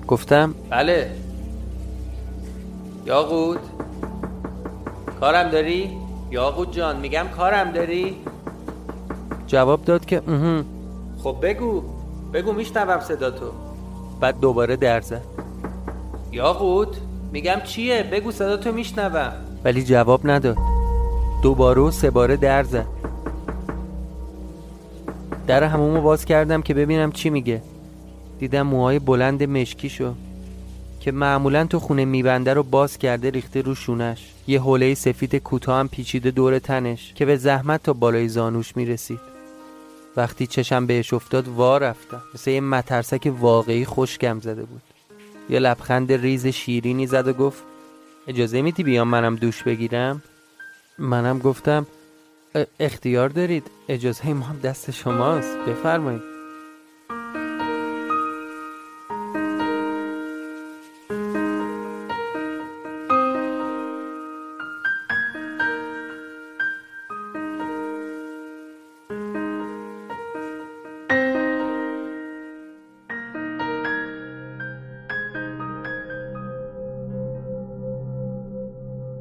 گفتم؟ 0.09 0.55
بله. 0.71 1.11
یاقود 3.07 3.59
کارم 5.21 5.51
داری؟ 5.51 5.91
یاقود 6.31 6.73
جان 6.73 7.01
میگم 7.01 7.27
کارم 7.37 7.73
داری؟ 7.73 8.17
جواب 9.47 9.85
داد 9.85 10.07
که 10.07 10.23
اهم. 10.29 10.65
خب 11.23 11.37
بگو. 11.43 11.83
بگو 12.33 12.53
میشنوم 12.53 13.01
صدا 13.01 13.31
تو. 13.31 13.51
بعد 14.21 14.41
دوباره 14.41 14.77
در 14.77 15.01
زد. 15.01 15.23
یاقود 16.33 16.97
میگم 17.33 17.61
چیه؟ 17.65 18.03
بگو 18.03 18.31
صدا 18.31 18.57
تو 18.57 18.73
میشنوم. 18.73 19.33
ولی 19.65 19.85
جواب 19.85 20.31
نداد. 20.31 20.57
دوباره 21.43 21.81
و 21.81 21.91
سه 21.91 22.11
باره 22.11 22.37
در 22.37 22.63
زد. 22.63 22.87
در 25.47 25.65
همومو 25.65 26.01
باز 26.01 26.25
کردم 26.25 26.63
که 26.63 26.75
ببینم 26.75 27.13
چی 27.13 27.31
میگه. 27.31 27.63
دیدم 28.39 28.63
موهای 28.63 28.99
بلند 28.99 29.43
مشکیشو 29.43 30.15
که 31.01 31.13
معمولا 31.13 31.65
تو 31.65 31.79
خونه 31.79 32.05
میبنده 32.05 32.55
رو 32.55 32.63
باز 32.63 32.99
کرده 32.99 33.31
ریخته 33.31 33.63
رو 33.63 33.75
شونش. 33.75 34.33
یه 34.47 34.61
حوله 34.61 34.95
سفید 34.95 35.37
کوتاه 35.37 35.79
هم 35.79 35.89
پیچیده 35.89 36.31
دور 36.31 36.59
تنش 36.59 37.13
که 37.15 37.25
به 37.25 37.37
زحمت 37.37 37.83
تا 37.83 37.93
بالای 37.93 38.29
زانوش 38.29 38.77
می‌رسید. 38.77 39.21
وقتی 40.17 40.47
چشم 40.47 40.87
بهش 40.87 41.13
افتاد 41.15 41.49
وا 41.49 41.79
رفتم. 41.79 42.23
مثل 42.35 42.51
یه 42.51 42.61
مترسک 42.61 43.33
واقعی 43.41 43.85
خوشگم 43.85 44.41
زده 44.41 44.63
بود. 44.63 44.83
یه 45.51 45.59
لبخند 45.59 46.13
ریز 46.13 46.47
شیرینی 46.47 47.07
زد 47.07 47.29
و 47.29 47.33
گفت 47.33 47.63
اجازه 48.27 48.63
میدی 48.63 48.83
بیام 48.83 49.09
منم 49.09 49.37
دوش 49.37 49.63
بگیرم؟ 49.63 50.23
منم 50.99 51.39
گفتم 51.39 51.87
اختیار 52.81 53.29
دارید. 53.29 53.67
اجازه 53.89 54.33
ما 54.33 54.47
هم 54.47 54.59
دست 54.59 54.91
شماست. 54.91 55.59
بفرمایید. 55.59 56.28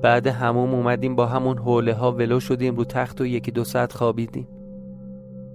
بعد 0.08 0.28
هموم 0.28 0.74
اومدیم 0.74 1.15
با 1.15 1.26
همون 1.26 1.58
حوله 1.58 1.93
ها 1.93 2.12
ولو 2.12 2.39
شدیم 2.39 2.76
رو 2.76 2.84
تخت 2.84 3.22
و 3.22 3.26
یکی 3.26 3.52
دو 3.52 3.63
ساعت 3.63 3.93
خوابیدیم. 3.93 4.48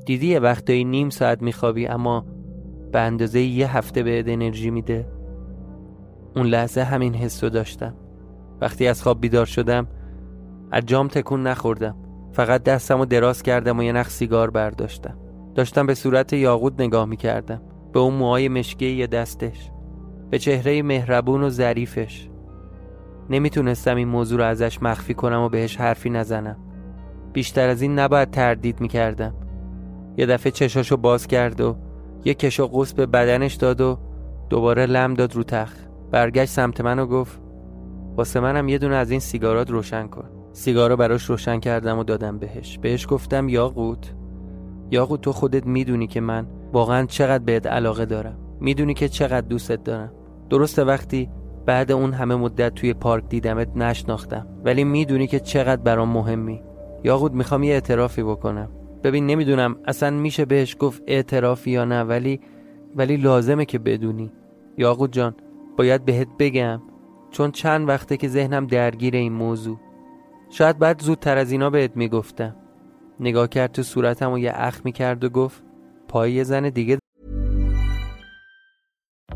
دیدی 0.06 0.26
یه 0.26 0.38
وقتایی 0.38 0.84
نیم 0.84 1.10
ساعت 1.10 1.42
میخوابی 1.42 1.86
اما 1.86 2.26
به 2.92 3.00
اندازه 3.00 3.40
یه 3.40 3.76
هفته 3.76 4.02
بهت 4.02 4.28
انرژی 4.28 4.70
میده. 4.70 5.08
اون 6.36 6.46
لحظه 6.46 6.82
همین 6.82 7.14
حس 7.14 7.44
رو 7.44 7.50
داشتم. 7.50 7.94
وقتی 8.60 8.86
از 8.86 9.02
خواب 9.02 9.20
بیدار 9.20 9.46
شدم 9.46 9.86
از 10.70 10.86
جام 10.86 11.08
تکون 11.08 11.46
نخوردم. 11.46 11.96
فقط 12.32 12.62
دستم 12.62 12.98
رو 12.98 13.04
دراز 13.04 13.42
کردم 13.42 13.78
و 13.78 13.82
یه 13.82 13.92
نخ 13.92 14.10
سیگار 14.10 14.50
برداشتم. 14.50 15.18
داشتم 15.54 15.86
به 15.86 15.94
صورت 15.94 16.32
یاقود 16.32 16.82
نگاه 16.82 17.04
می‌کردم. 17.04 17.62
به 17.92 18.00
اون 18.00 18.14
موهای 18.14 18.48
مشکی 18.48 18.90
یه 18.90 19.06
دستش. 19.06 19.70
به 20.30 20.38
چهره 20.38 20.82
مهربون 20.82 21.42
و 21.42 21.48
ظریفش. 21.48 22.28
نمی‌تونستم 23.32 23.96
این 23.96 24.08
موضوع 24.08 24.38
رو 24.38 24.44
ازش 24.44 24.82
مخفی 24.82 25.14
کنم 25.14 25.40
و 25.40 25.48
بهش 25.48 25.76
حرفی 25.76 26.10
نزنم. 26.10 26.56
بیشتر 27.32 27.68
از 27.68 27.82
این 27.82 27.98
نباید 27.98 28.30
تردید 28.30 28.80
می‌کردم. 28.80 29.34
یه 30.16 30.26
دفعه 30.26 30.52
چشاشو 30.52 30.96
باز 30.96 31.26
کرد 31.26 31.60
و 31.60 31.76
یه 32.24 32.34
کش 32.34 32.60
و 32.60 32.66
قوس 32.66 32.92
به 32.92 33.06
بدنش 33.06 33.54
داد 33.54 33.80
و 33.80 33.98
دوباره 34.50 34.86
لم 34.86 35.14
داد 35.14 35.34
رو 35.34 35.42
تخت. 35.42 35.88
برگشت 36.10 36.50
سمت 36.50 36.80
من 36.80 36.98
و 36.98 37.06
گفت 37.06 37.40
واسه 38.16 38.40
منم 38.40 38.68
یه 38.68 38.78
دونه 38.78 38.96
از 38.96 39.10
این 39.10 39.20
سیگارات 39.20 39.70
روشن 39.70 40.06
کن. 40.06 40.24
سیگارو 40.52 40.96
براش 40.96 41.24
روشن 41.24 41.60
کردم 41.60 41.98
و 41.98 42.04
دادم 42.04 42.38
بهش. 42.38 42.78
بهش 42.78 43.06
گفتم 43.10 43.48
یاقوت 43.48 44.14
یاقوت 44.90 45.20
تو 45.20 45.32
خودت 45.32 45.66
می‌دونی 45.66 46.06
که 46.06 46.20
من 46.20 46.46
واقعا 46.72 47.06
چقدر 47.06 47.44
بهت 47.44 47.66
علاقه 47.66 48.04
دارم. 48.04 48.38
می‌دونی 48.60 48.94
که 48.94 49.08
چقدر 49.08 49.46
دوستت 49.46 49.84
دارم. 49.84 50.12
درسته 50.50 50.84
وقتی 50.84 51.28
بعد 51.66 51.92
اون 51.92 52.12
همه 52.12 52.36
مدت 52.36 52.74
توی 52.74 52.94
پارک 52.94 53.28
دیدمت 53.28 53.76
نشناختم. 53.76 54.46
ولی 54.64 54.84
می‌دونی 54.84 55.26
که 55.26 55.40
چقدر 55.40 55.82
برام 55.82 56.08
مهمی. 56.08 56.62
یاقود 57.04 57.34
می‌خوام 57.34 57.62
یه 57.62 57.72
اعترافی 57.72 58.22
بکنم. 58.22 58.68
ببین 59.04 59.26
نمی‌دونم 59.26 59.76
اصلا 59.84 60.10
میشه 60.10 60.44
بهش 60.44 60.76
گفت 60.78 61.02
اعترافی 61.06 61.70
یا 61.70 61.84
نه 61.84 62.02
ولی 62.02 62.40
ولی 62.96 63.16
لازمه 63.16 63.64
که 63.64 63.78
بدونی. 63.78 64.32
یاقود 64.78 65.12
جان 65.12 65.34
باید 65.76 66.04
بهت 66.04 66.28
بگم 66.38 66.82
چون 67.30 67.50
چند 67.50 67.88
وقته 67.88 68.16
که 68.16 68.28
ذهنم 68.28 68.66
درگیر 68.66 69.16
این 69.16 69.32
موضوع. 69.32 69.78
شاید 70.50 70.78
بعد 70.78 71.02
زودتر 71.02 71.36
از 71.36 71.52
اینا 71.52 71.70
بهت 71.70 71.96
می‌گفتم. 71.96 72.56
نگاه 73.20 73.48
کرد 73.48 73.72
تو 73.72 73.82
صورتم 73.82 74.32
و 74.32 74.38
یه 74.38 74.52
اخ 74.54 74.80
می‌کرد 74.84 75.24
و 75.24 75.28
گفت 75.28 75.62
پای 76.08 76.44
زن 76.44 76.68
دیگه 76.68 76.98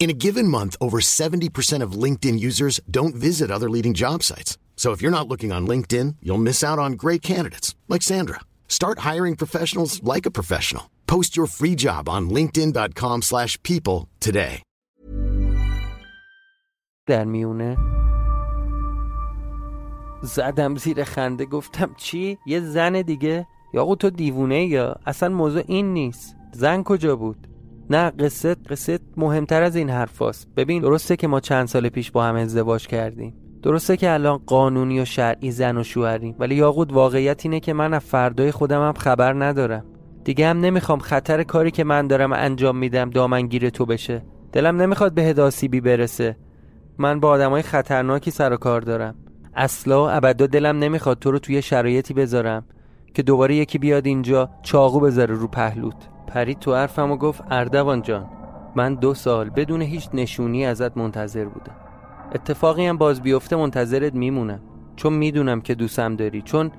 In 0.00 0.10
a 0.10 0.20
given 0.26 0.48
month, 0.48 0.74
over 0.80 0.98
70% 0.98 1.80
of 1.80 1.92
LinkedIn 1.92 2.40
users 2.40 2.80
don't 2.90 3.14
visit 3.14 3.52
other 3.52 3.70
leading 3.70 3.94
job 3.94 4.24
sites. 4.24 4.58
So 4.74 4.90
if 4.90 5.00
you're 5.00 5.16
not 5.18 5.28
looking 5.28 5.52
on 5.52 5.64
LinkedIn, 5.64 6.16
you'll 6.20 6.46
miss 6.48 6.64
out 6.64 6.80
on 6.80 6.94
great 7.04 7.22
candidates 7.22 7.76
like 7.88 8.02
Sandra. 8.02 8.40
Start 8.66 8.98
hiring 9.10 9.36
professionals 9.36 10.02
like 10.02 10.26
a 10.26 10.32
professional. 10.32 10.90
Post 11.06 11.36
your 11.36 11.46
free 11.46 11.76
job 11.76 12.08
on 12.08 12.22
linkedin.com/people 12.36 14.08
today. 14.18 14.62
در 17.06 17.24
میونه 17.24 17.76
زدم 20.22 20.76
زیر 20.76 21.04
خنده 21.04 21.44
گفتم 21.44 21.94
چی؟ 21.96 22.38
یه 22.46 22.60
زن 22.60 23.02
دیگه؟ 23.02 23.46
یا 23.74 23.94
تو 23.94 24.10
دیوونه 24.10 24.66
یا 24.66 24.96
اصلا 25.06 25.28
موضوع 25.28 25.62
این 25.66 25.92
نیست 25.92 26.36
زن 26.52 26.82
کجا 26.82 27.16
بود؟ 27.16 27.48
نه 27.89 28.09
قصه 28.09 28.55
قصه 28.69 28.99
مهمتر 29.17 29.63
از 29.63 29.75
این 29.75 29.89
حرفاست. 29.89 30.47
ببین 30.57 30.81
درسته 30.81 31.15
که 31.15 31.27
ما 31.27 31.39
چند 31.39 31.67
سال 31.67 31.89
پیش 31.89 32.11
با 32.11 32.23
هم 32.23 32.35
ازدواج 32.35 32.87
کردیم. 32.87 33.33
درسته 33.63 33.97
که 33.97 34.13
الان 34.13 34.37
قانونی 34.37 34.99
و 34.99 35.05
شرعی 35.05 35.51
زن 35.51 35.77
و 35.77 35.83
شوهریم. 35.83 36.35
ولی 36.39 36.55
یاقود 36.55 36.93
واقعیت 36.93 37.45
اینه 37.45 37.59
که 37.59 37.73
من 37.73 37.93
از 37.93 38.01
فردای 38.01 38.51
خودم 38.51 38.87
هم 38.87 38.93
خبر 38.93 39.45
ندارم. 39.45 39.85
دیگه 40.23 40.47
هم 40.47 40.59
نمی‌خوام 40.59 40.99
خطر 40.99 41.43
کاری 41.43 41.71
که 41.71 41.83
من 41.83 42.07
دارم 42.07 42.33
انجام 42.33 42.77
میدم 42.77 43.09
دامنگیر 43.09 43.69
تو 43.69 43.85
بشه. 43.85 44.23
دلم 44.51 44.81
نمی‌خواد 44.81 45.13
به 45.13 45.21
هداسیبی 45.21 45.81
برسه. 45.81 46.37
من 46.97 47.19
با 47.19 47.29
آدمای 47.29 47.61
خطرناکی 47.61 48.31
سر 48.31 48.53
و 48.53 48.57
کار 48.57 48.81
دارم. 48.81 49.15
اصلا 49.55 50.09
ابدا 50.09 50.47
دلم 50.47 50.79
نمی‌خواد 50.79 51.19
تو 51.19 51.31
رو 51.31 51.39
توی 51.39 51.61
شرایطی 51.61 52.13
بذارم 52.13 52.65
که 53.13 53.23
دوباره 53.23 53.55
یکی 53.55 53.77
بیاد 53.77 54.05
اینجا 54.05 54.49
چاقو 54.61 54.99
بذاره 54.99 55.35
رو 55.35 55.47
پهلوت. 55.47 56.09
پرید 56.27 56.59
تو 56.59 56.75
حرفم 56.75 57.11
و 57.11 57.15
گفت 57.15 57.43
اردوان 57.51 58.01
جان 58.01 58.29
من 58.75 58.95
دو 58.95 59.13
سال 59.13 59.49
بدون 59.49 59.81
هیچ 59.81 60.09
نشونی 60.13 60.65
ازت 60.65 60.97
منتظر 60.97 61.45
بودم. 61.45 61.75
اتفاقی 62.35 62.85
هم 62.85 62.97
باز 62.97 63.21
بیفته 63.21 63.55
منتظرت 63.55 64.13
میمونم. 64.13 64.59
چون 64.95 65.13
می‌دونم 65.13 65.61
که 65.61 65.75
دوستم 65.75 66.15
داری 66.15 66.41
چون 66.41 66.71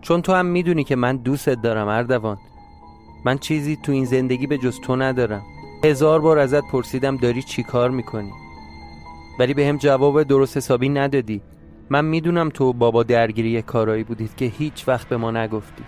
چون 0.00 0.22
تو 0.22 0.32
هم 0.32 0.46
می‌دونی 0.46 0.84
که 0.84 0.96
من 0.96 1.16
دوستت 1.16 1.62
دارم 1.62 1.88
اردوان. 1.88 2.36
من 3.24 3.38
چیزی 3.38 3.78
تو 3.82 3.92
این 3.92 4.04
زندگی 4.04 4.46
به 4.46 4.58
جز 4.58 4.80
تو 4.80 4.96
ندارم. 4.96 5.42
هزار 5.84 6.20
بار 6.20 6.38
ازت 6.38 6.62
پرسیدم 6.72 7.16
داری 7.16 7.42
چی 7.42 7.62
کار 7.62 7.90
می‌کنی. 7.90 8.32
ولی 9.38 9.54
به 9.54 9.66
هم 9.66 9.76
جواب 9.76 10.22
درست 10.22 10.56
حسابی 10.56 10.88
ندادی. 10.88 11.42
من 11.90 12.04
می‌دونم 12.04 12.48
تو 12.48 12.72
بابا 12.72 13.02
درگیری 13.02 13.62
کارایی 13.62 14.04
بودید 14.04 14.36
که 14.36 14.44
هیچ 14.44 14.88
وقت 14.88 15.08
به 15.08 15.16
ما 15.16 15.30
نگفتید 15.30 15.86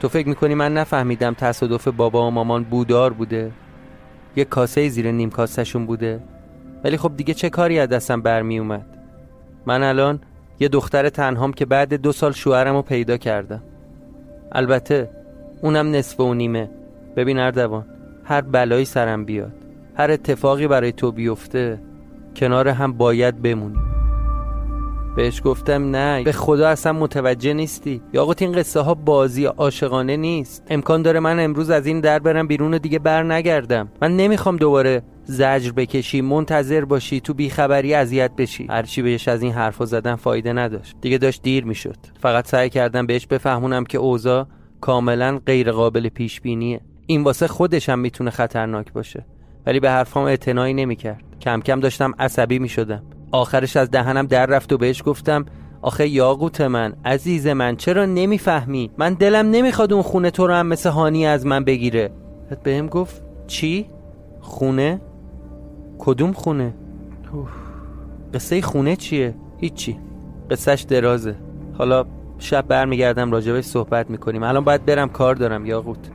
تو 0.00 0.08
فکر 0.08 0.28
می‌کنی 0.28 0.54
من 0.54 0.74
نفهمیدم 0.74 1.34
تصادف 1.34 1.88
بابا 1.88 2.28
و 2.28 2.30
مامان 2.30 2.64
بودار 2.64 3.12
بوده؟ 3.12 3.52
یه 4.36 4.44
کاسه 4.44 4.88
زیر 4.88 5.10
نیم 5.10 5.30
کاسهشون 5.30 5.86
بوده؟ 5.86 6.20
ولی 6.84 6.96
خب 6.96 7.16
دیگه 7.16 7.34
چه 7.34 7.50
کاری 7.50 7.78
از 7.78 7.88
دستم 7.88 8.22
برمی 8.22 8.58
اومد 8.58 8.86
من 9.66 9.82
الان 9.82 10.20
یه 10.60 10.68
دختر 10.68 11.08
تنهام 11.08 11.52
که 11.52 11.66
بعد 11.66 11.94
دو 11.94 12.12
سال 12.12 12.32
شوهرم 12.32 12.74
رو 12.74 12.82
پیدا 12.82 13.16
کردم. 13.16 13.62
البته 14.52 15.10
اونم 15.62 15.90
نصف 15.90 16.20
و 16.20 16.34
نیمه. 16.34 16.70
ببین 17.16 17.38
اردوان 17.38 17.86
هر 18.24 18.40
بلایی 18.40 18.84
سرم 18.84 19.24
بیاد 19.24 19.52
هر 19.96 20.10
اتفاقی 20.10 20.66
برای 20.66 20.92
تو 20.92 21.12
بیفته 21.12 21.78
کنار 22.36 22.68
هم 22.68 22.92
باید 22.92 23.42
بمونیم 23.42 23.95
بهش 25.16 25.42
گفتم 25.44 25.96
نه. 25.96 26.22
به 26.22 26.32
خدا 26.32 26.68
اصلا 26.68 26.92
متوجه 26.92 27.52
نیستی. 27.54 28.02
یاقوت 28.12 28.42
این 28.42 28.52
قصه 28.52 28.80
ها 28.80 28.94
بازی 28.94 29.44
عاشقانه 29.44 30.16
نیست. 30.16 30.62
امکان 30.70 31.02
داره 31.02 31.20
من 31.20 31.40
امروز 31.40 31.70
از 31.70 31.86
این 31.86 32.00
در 32.00 32.18
برم 32.18 32.46
بیرون 32.46 32.74
و 32.74 32.78
دیگه 32.78 32.98
بر 32.98 33.22
نگردم. 33.22 33.88
من 34.02 34.16
نمی‌خوام 34.16 34.56
دوباره 34.56 35.02
زجر 35.24 35.72
بکشی 35.72 36.20
منتظر 36.20 36.84
باشی 36.84 37.20
تو 37.20 37.34
بیخبری 37.34 37.94
اذیت 37.94 38.30
بشی. 38.38 38.66
هرچی 38.70 39.02
بهش 39.02 39.28
از 39.28 39.42
این 39.42 39.52
حرفا 39.52 39.84
زدن 39.84 40.14
فایده 40.14 40.52
نداشت. 40.52 40.96
دیگه 41.00 41.18
داشت 41.18 41.42
دیر 41.42 41.64
می‌شد. 41.64 41.96
فقط 42.20 42.46
سعی 42.46 42.70
کردم 42.70 43.06
بهش 43.06 43.26
بفهمونم 43.26 43.84
که 43.84 43.98
اوضاع 43.98 44.46
کاملا 44.80 45.40
غیر 45.46 45.72
قابل 45.72 46.08
پیش 46.08 46.40
بینیه 46.40 46.80
این 47.06 47.22
واسه 47.22 47.46
خودش 47.46 47.88
هم 47.88 47.98
می‌تونه 47.98 48.30
خطرناک 48.30 48.92
باشه. 48.92 49.26
ولی 49.66 49.80
به 49.80 49.90
حرفام 49.90 50.24
اعتنایی 50.24 50.74
نمی‌کرد. 50.74 51.24
کم 51.40 51.60
کم 51.60 51.80
داشتم 51.80 52.12
عصبی 52.18 52.58
می‌شدم. 52.58 53.02
آخرش 53.30 53.76
از 53.76 53.90
دهنم 53.90 54.26
در 54.26 54.46
رفت 54.46 54.72
و 54.72 54.78
بهش 54.78 55.02
گفتم 55.06 55.44
آخه 55.82 56.08
یاقوت 56.08 56.60
من 56.60 56.92
عزیز 57.04 57.46
من 57.46 57.76
چرا 57.76 58.04
نمی‌فهمی؟ 58.04 58.90
من 58.98 59.14
دلم 59.14 59.50
نمی‌خواد 59.50 59.92
اون 59.92 60.02
خونه 60.02 60.30
تو 60.30 60.46
رو 60.46 60.54
هم 60.54 60.66
مثل 60.66 60.90
هانی 60.90 61.26
از 61.26 61.46
من 61.46 61.64
بگیره. 61.64 62.10
بهم 62.62 62.86
گفت 62.86 63.22
چی؟ 63.46 63.90
خونه؟ 64.40 65.00
کدوم 65.98 66.32
خونه؟ 66.32 66.74
قصه 68.34 68.62
خونه 68.62 68.96
چیه؟ 68.96 69.34
هیچی. 69.58 69.98
قصهش 70.50 70.82
درازه. 70.82 71.34
حالا 71.78 72.04
شب 72.38 72.66
برمیگردم 72.66 73.32
راجبش 73.32 73.64
صحبت 73.64 74.10
می‌کنیم. 74.10 74.42
الان 74.42 74.64
باید 74.64 74.84
برم 74.84 75.08
کار 75.08 75.34
دارم 75.34 75.66
یاقوت. 75.66 76.10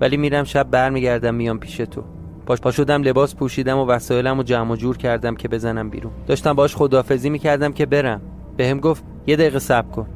ولی 0.00 0.16
میرم 0.16 0.44
شب 0.44 0.70
برمیگردم 0.70 1.34
میام 1.34 1.58
پیش 1.58 1.76
تو. 1.76 2.02
باش 2.46 2.60
پا 2.60 2.70
شدم 2.70 3.02
لباس 3.02 3.34
پوشیدم 3.34 3.78
و 3.78 3.86
وسایلم 3.86 4.40
و 4.70 4.76
جور 4.76 4.96
کردم 4.96 5.34
که 5.34 5.48
بزنم 5.48 5.90
بیرون. 5.90 6.12
داشتم 6.26 6.52
باش 6.52 6.76
خدافزی 6.76 7.30
می‌کردم 7.30 7.72
که 7.72 7.86
برم. 7.86 8.20
بهم 8.56 8.80
گفت 8.80 9.04
یه 9.26 9.36
دقیقه 9.36 9.58
صبر 9.58 9.90
کن. 9.90 10.06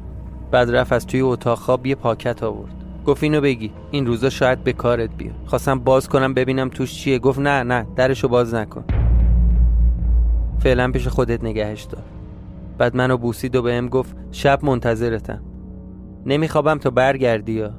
بعد 0.51 0.75
رفت 0.75 0.93
از 0.93 1.07
توی 1.07 1.21
اتاق 1.21 1.57
خواب 1.57 1.85
یه 1.85 1.95
پاکت 1.95 2.43
آورد. 2.43 2.73
گفت 3.05 3.23
اینو 3.23 3.41
بگی. 3.41 3.71
این 3.91 4.05
روزا 4.05 4.29
شاید 4.29 4.63
به 4.63 4.73
کارت 4.73 5.09
بیاد. 5.17 5.35
خواستم 5.45 5.79
باز 5.79 6.09
کنم 6.09 6.33
ببینم 6.33 6.69
توش 6.69 6.93
چیه. 6.93 7.19
گفت 7.19 7.39
نه 7.39 7.63
نه 7.63 7.87
درشو 7.95 8.27
باز 8.27 8.53
نکن. 8.53 8.83
فعلا 10.59 10.91
پیش 10.91 11.07
خودت 11.07 11.43
نگهش 11.43 11.83
دار. 11.83 12.03
بعد 12.77 12.95
منو 12.95 13.17
بوسید 13.17 13.55
و 13.55 13.61
بهم 13.61 13.89
گفت 13.89 14.15
شب 14.31 14.65
منتظرتم. 14.65 15.41
نمیخوابم 16.25 16.77
تا 16.77 16.89
برگردی 16.89 17.51
یا؟ 17.51 17.73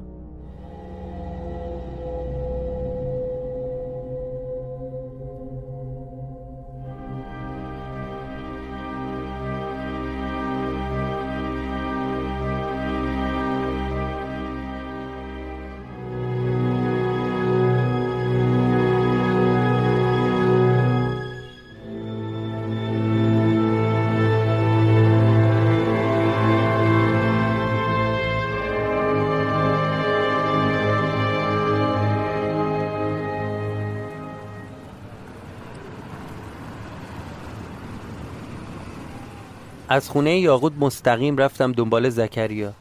از 39.93 40.09
خونه 40.09 40.39
یاقوت 40.39 40.73
مستقیم 40.79 41.37
رفتم 41.37 41.71
دنبال 41.71 42.09
زکریا. 42.09 42.73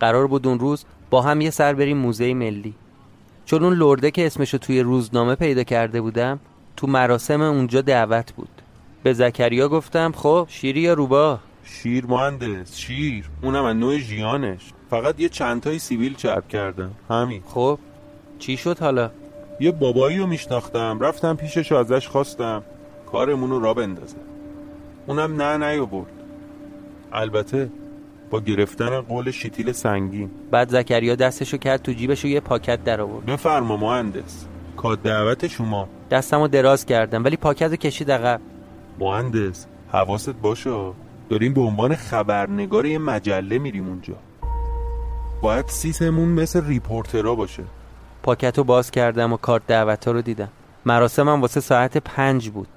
قرار 0.00 0.26
بود 0.26 0.46
اون 0.46 0.58
روز 0.58 0.84
با 1.10 1.22
هم 1.22 1.40
یه 1.40 1.50
سر 1.50 1.74
بریم 1.74 1.96
موزه 1.96 2.34
ملی. 2.34 2.74
چون 3.44 3.64
اون 3.64 3.74
لرده 3.74 4.10
که 4.10 4.26
اسمشو 4.26 4.58
توی 4.58 4.80
روزنامه 4.80 5.34
پیدا 5.34 5.62
کرده 5.62 6.00
بودم 6.00 6.40
تو 6.76 6.86
مراسم 6.86 7.40
اونجا 7.40 7.80
دعوت 7.80 8.32
بود. 8.32 8.48
به 9.02 9.12
زکریا 9.12 9.68
گفتم 9.68 10.12
خب 10.12 10.46
شیری 10.50 10.80
یا 10.80 10.92
روباه 10.92 11.40
شیر 11.64 12.06
مهندس 12.06 12.76
شیر. 12.76 13.30
اونم 13.42 13.64
از 13.64 13.76
نوع 13.76 13.98
ژیانش. 13.98 14.72
فقط 14.90 15.20
یه 15.20 15.28
چندتای 15.28 15.78
سیبیل 15.78 16.14
چرب 16.14 16.48
کردم. 16.48 16.90
همین. 17.10 17.42
خب 17.46 17.78
چی 18.38 18.56
شد 18.56 18.78
حالا؟ 18.78 19.10
یه 19.60 19.70
بابایی 19.70 20.18
رو 20.18 20.26
میشناختم. 20.26 21.00
رفتم 21.00 21.36
پیشش 21.36 21.72
و 21.72 21.74
ازش 21.74 22.08
خواستم 22.08 22.62
کارمون 23.12 23.50
رو 23.50 23.60
راه 23.60 23.74
بندازه. 23.74 24.16
اونم 25.06 25.42
نه 25.42 25.56
نیاورد. 25.56 26.23
البته 27.14 27.70
با 28.30 28.40
گرفتن 28.40 29.00
قول 29.00 29.30
شیتیل 29.30 29.72
سنگین 29.72 30.30
بعد 30.50 30.68
زکریا 30.68 31.14
دستشو 31.14 31.56
کرد 31.56 31.82
تو 31.82 31.92
جیبشو 31.92 32.28
یه 32.28 32.40
پاکت 32.40 32.84
در 32.84 33.00
آورد 33.00 33.26
بفرما 33.26 33.76
مهندس. 33.76 34.46
کارت 34.76 35.02
دعوت 35.02 35.46
شما. 35.46 35.88
دستمو 36.10 36.48
دراز 36.48 36.86
کردم 36.86 37.24
ولی 37.24 37.36
پاکت 37.36 37.70
رو 37.70 37.76
کشید 37.76 38.10
عقب. 38.10 38.40
مهندس 38.98 39.66
حواست 39.92 40.30
باشه. 40.42 40.92
داریم 41.28 41.54
به 41.54 41.60
عنوان 41.60 41.94
خبرنگار 41.94 42.86
یه 42.86 42.98
مجله 42.98 43.58
میریم 43.58 43.88
اونجا. 43.88 44.14
باید 45.42 45.68
face 45.68 46.02
مون 46.02 46.28
مثل 46.28 46.66
reporter 46.66 47.26
ا 47.26 47.34
باشه. 47.34 47.62
پاکت 48.22 48.58
رو 48.58 48.64
باز 48.64 48.90
کردم 48.90 49.32
و 49.32 49.36
کارت 49.36 49.66
دعوت 49.66 50.08
رو 50.08 50.22
دیدم. 50.22 50.48
مراسمم 50.86 51.40
واسه 51.40 51.60
ساعت 51.60 51.98
پنج 51.98 52.50
بود. 52.50 52.68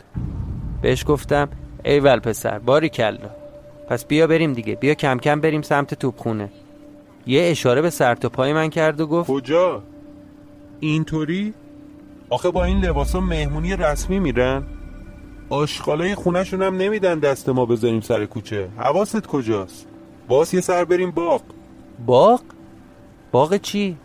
بهش 0.81 1.05
گفتم 1.07 1.49
ایول 1.85 2.19
پسر 2.19 2.59
باری 2.59 2.89
کلا. 2.89 3.29
پس 3.87 4.05
بیا 4.05 4.27
بریم 4.27 4.53
دیگه. 4.53 4.75
بیا 4.75 4.93
کم 4.93 5.17
کم 5.17 5.41
بریم 5.41 5.61
سمت 5.61 5.93
توپخونه. 5.93 6.49
یه 7.27 7.41
اشاره 7.51 7.81
به 7.81 7.89
سر 7.89 8.15
تا 8.15 8.29
پای 8.29 8.53
من 8.53 8.69
کرد 8.69 9.01
و 9.01 9.07
گفت 9.07 9.31
کجا؟ 9.31 9.83
اینطوری؟ 10.79 11.53
آخه 12.29 12.51
با 12.51 12.63
این 12.63 12.85
لباسا 12.85 13.19
مهمونی 13.19 13.75
رسمی 13.75 14.19
میرن. 14.19 14.63
آشغالای 15.49 16.15
خونشون 16.15 16.61
هم 16.61 16.77
نمیدن 16.77 17.19
دست 17.19 17.49
ما 17.49 17.65
بذاریم 17.65 18.01
سر 18.01 18.25
کوچه. 18.25 18.69
حواست 18.77 19.27
کجاست؟ 19.27 19.87
باز 20.27 20.53
یه 20.53 20.61
سر 20.61 20.85
بریم 20.85 21.11
باغ. 21.11 21.41
باغ؟ 22.05 22.41
باغ 23.31 23.57
چی؟ 23.57 23.97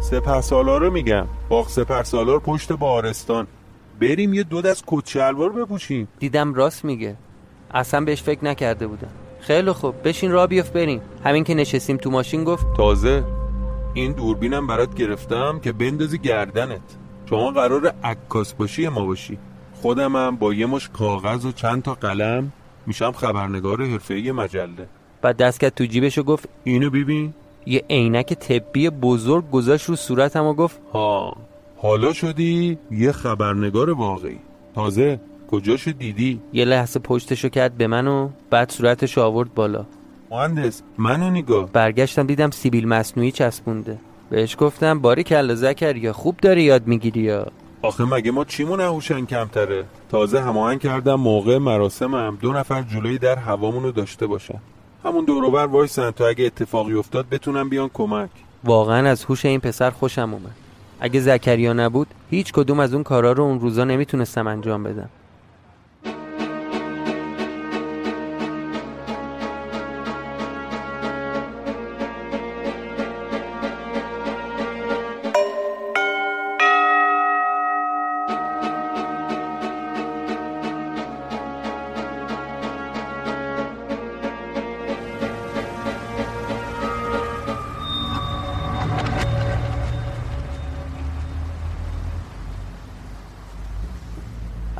سپه 0.00 0.40
سالار 0.40 0.88
میگم. 0.90 1.26
باغ 1.48 1.68
سپه 1.68 2.02
سالار 2.02 2.38
پشت 2.38 2.72
بارستان 2.72 3.46
بریم 4.00 4.34
یه 4.34 4.42
دو 4.42 4.62
دست 4.62 4.84
کت 4.86 5.08
شلوار 5.08 5.52
بپوشیم. 5.52 6.08
دیدم 6.18 6.54
راست 6.54 6.84
میگه. 6.84 7.16
اصلا 7.76 8.00
بهش 8.00 8.22
فکر 8.22 8.44
نکرده 8.44 8.86
بودم. 8.86 9.08
خیلی 9.40 9.72
خوب 9.72 9.94
بشین 10.04 10.30
را 10.30 10.46
بیاف 10.46 10.70
بریم. 10.70 11.00
همین 11.24 11.44
که 11.44 11.54
نشستیم 11.54 11.96
تو 11.96 12.10
ماشین 12.10 12.44
گفت 12.44 12.66
تازه 12.76 13.24
این 13.94 14.12
دوربینم 14.12 14.66
برات 14.66 14.94
گرفتم 14.94 15.60
که 15.62 15.72
بندازی 15.72 16.18
گردنت. 16.18 16.80
شما 17.30 17.50
قرار 17.50 17.94
عکاس 18.04 18.54
باشی 18.54 18.88
ما 18.88 19.06
باشی؟ 19.06 19.38
خودمم 19.74 20.36
با 20.36 20.54
یه 20.54 20.66
مش 20.66 20.88
کاغذ 20.88 21.46
و 21.46 21.52
چند 21.52 21.82
تا 21.82 21.94
قلم 21.94 22.52
میشم 22.86 23.12
خبرنگار 23.12 23.84
حرفه‌ای 23.84 24.32
مجله. 24.32 24.86
بعد 25.22 25.36
دست 25.36 25.60
کرد 25.60 25.74
تو 25.74 25.84
جیبش 25.84 26.18
و 26.18 26.22
گفت 26.22 26.48
اینو 26.64 26.90
ببین. 26.90 27.34
یه 27.66 27.84
عینک 27.90 28.32
طبی 28.32 28.90
بزرگ 28.90 29.50
گذاشت 29.50 29.88
رو 29.88 29.96
صورتم 29.96 30.44
و 30.44 30.54
گفت 30.54 30.80
ها 30.92 31.36
حالا 31.76 32.12
شدی 32.12 32.78
یه 32.90 33.12
خبرنگار 33.12 33.90
واقعی. 33.90 34.38
تازه 34.74 35.20
کجاشو 35.50 35.90
دیدی؟ 35.90 36.40
یه 36.52 36.64
لحظه 36.64 37.00
پشتشو 37.00 37.48
کرد 37.48 37.74
به 37.78 37.86
من 37.86 38.06
و 38.06 38.28
بعد 38.50 38.70
صورتشو 38.70 39.22
آورد 39.22 39.54
بالا. 39.54 39.84
مهندس 40.30 40.82
منو 40.98 41.30
نگاه. 41.30 41.72
برگشتم 41.72 42.26
دیدم 42.26 42.50
سیبیل 42.50 42.88
مصنوعی 42.88 43.32
چسبونده. 43.32 43.98
بهش 44.30 44.56
گفتم 44.58 44.98
باری 44.98 45.22
کلا 45.22 45.54
زکریا 45.54 46.12
خوب 46.12 46.36
داری 46.36 46.62
یاد 46.62 46.86
می‌گیری 46.86 47.20
یا؟ 47.20 47.46
آخه 47.82 48.04
مگه 48.04 48.30
ما 48.30 48.44
چیمون 48.44 48.80
هوشن 48.80 49.24
کمتره؟ 49.24 49.84
تازه 50.10 50.40
هماهنگ 50.40 50.80
کردم 50.80 51.14
موقع 51.14 51.58
مراسمم 51.58 52.38
دو 52.40 52.52
نفر 52.52 52.82
جلوی 52.82 53.18
در 53.18 53.36
هوامونو 53.36 53.92
داشته 53.92 54.26
باشن. 54.26 54.58
همون 55.04 55.24
دوروبر 55.24 55.66
وایسن 55.66 56.10
تا 56.10 56.26
اگه 56.26 56.44
اتفاقی 56.44 56.94
افتاد 56.94 57.26
بتونم 57.30 57.68
بیان 57.68 57.90
کمک. 57.94 58.30
واقعا 58.64 59.08
از 59.08 59.24
هوش 59.24 59.44
این 59.44 59.60
پسر 59.60 59.90
خوشم 59.90 60.30
اومد. 60.32 60.56
اگه 61.00 61.20
زکریا 61.20 61.72
نبود 61.72 62.06
هیچ 62.30 62.52
کدوم 62.52 62.80
از 62.80 62.94
اون 62.94 63.02
کارا 63.02 63.32
رو 63.32 63.44
اون 63.44 63.60
روزا 63.60 63.84
نمی‌تونستم 63.84 64.46
انجام 64.46 64.82
بدم. 64.82 65.08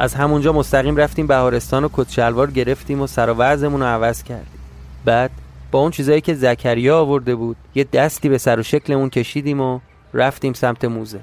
از 0.07 0.15
همونجا 0.15 0.53
مستقیم 0.53 0.97
رفتیم 0.97 1.27
بهارستان 1.27 1.85
و 1.85 1.89
کت 1.93 2.53
گرفتیم 2.53 3.01
و 3.01 3.07
سر 3.07 3.31
و 3.31 3.43
رو 3.43 3.83
عوض 3.83 4.23
کردیم. 4.23 4.61
بعد 5.05 5.31
با 5.71 5.79
اون 5.79 5.91
چیزایی 5.91 6.21
که 6.21 6.35
زکریا 6.35 6.99
آورده 6.99 7.35
بود 7.35 7.57
یه 7.75 7.85
دستی 7.85 8.29
به 8.29 8.39
سر 8.39 8.59
و 8.59 8.63
شکلمون 8.63 9.11
کشیدیم 9.11 9.61
و 9.61 9.81
رفتیم 10.15 10.53
سمت 10.53 10.85
موزه. 10.85 11.21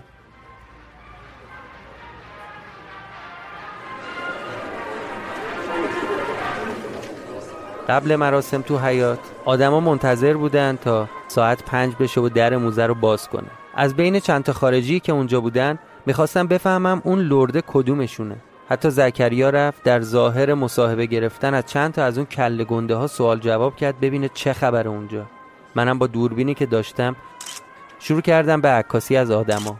قبل 7.90 8.16
مراسم 8.16 8.62
تو 8.62 8.78
حیات 8.80 9.20
آدما 9.46 9.80
منتظر 9.80 10.34
بودن 10.34 10.76
تا 10.76 11.10
ساعت 11.28 11.64
پنج 11.64 11.94
بشه 12.00 12.22
و 12.22 12.30
در 12.30 12.58
موزه 12.58 12.86
رو 12.86 12.96
باز 12.96 13.30
کنه 13.30 13.48
از 13.76 13.96
بین 13.96 14.20
چند 14.20 14.44
تا 14.44 14.54
خارجی 14.54 15.00
که 15.00 15.12
اونجا 15.12 15.42
بودن 15.42 15.80
می‌خواستم 16.06 16.48
بفهمم 16.48 17.02
اون 17.04 17.20
لرده 17.20 17.64
کدومشونه. 17.68 18.36
حتی 18.74 18.90
زکریا 18.90 19.50
رفت 19.50 19.84
در 19.84 20.02
ظاهر 20.02 20.54
مصاحبه 20.54 21.06
گرفتن 21.06 21.54
از 21.54 21.66
چند 21.66 21.94
تا 21.94 22.04
از 22.04 22.18
اون 22.18 22.28
کله 22.28 22.64
گنده 22.64 22.96
ها 22.96 23.08
سوال 23.08 23.40
جواب 23.40 23.76
کرد 23.76 24.00
ببینه 24.00 24.30
چه 24.34 24.54
خبر 24.54 24.88
اونجا. 24.88 25.26
منم 25.76 26.00
با 26.00 26.08
دوربینی 26.08 26.54
که 26.54 26.66
داشتم 26.66 27.16
شروع 28.00 28.22
کردم 28.22 28.62
به 28.62 28.70
عکاسی 28.70 29.18
از 29.18 29.32
آدما. 29.32 29.78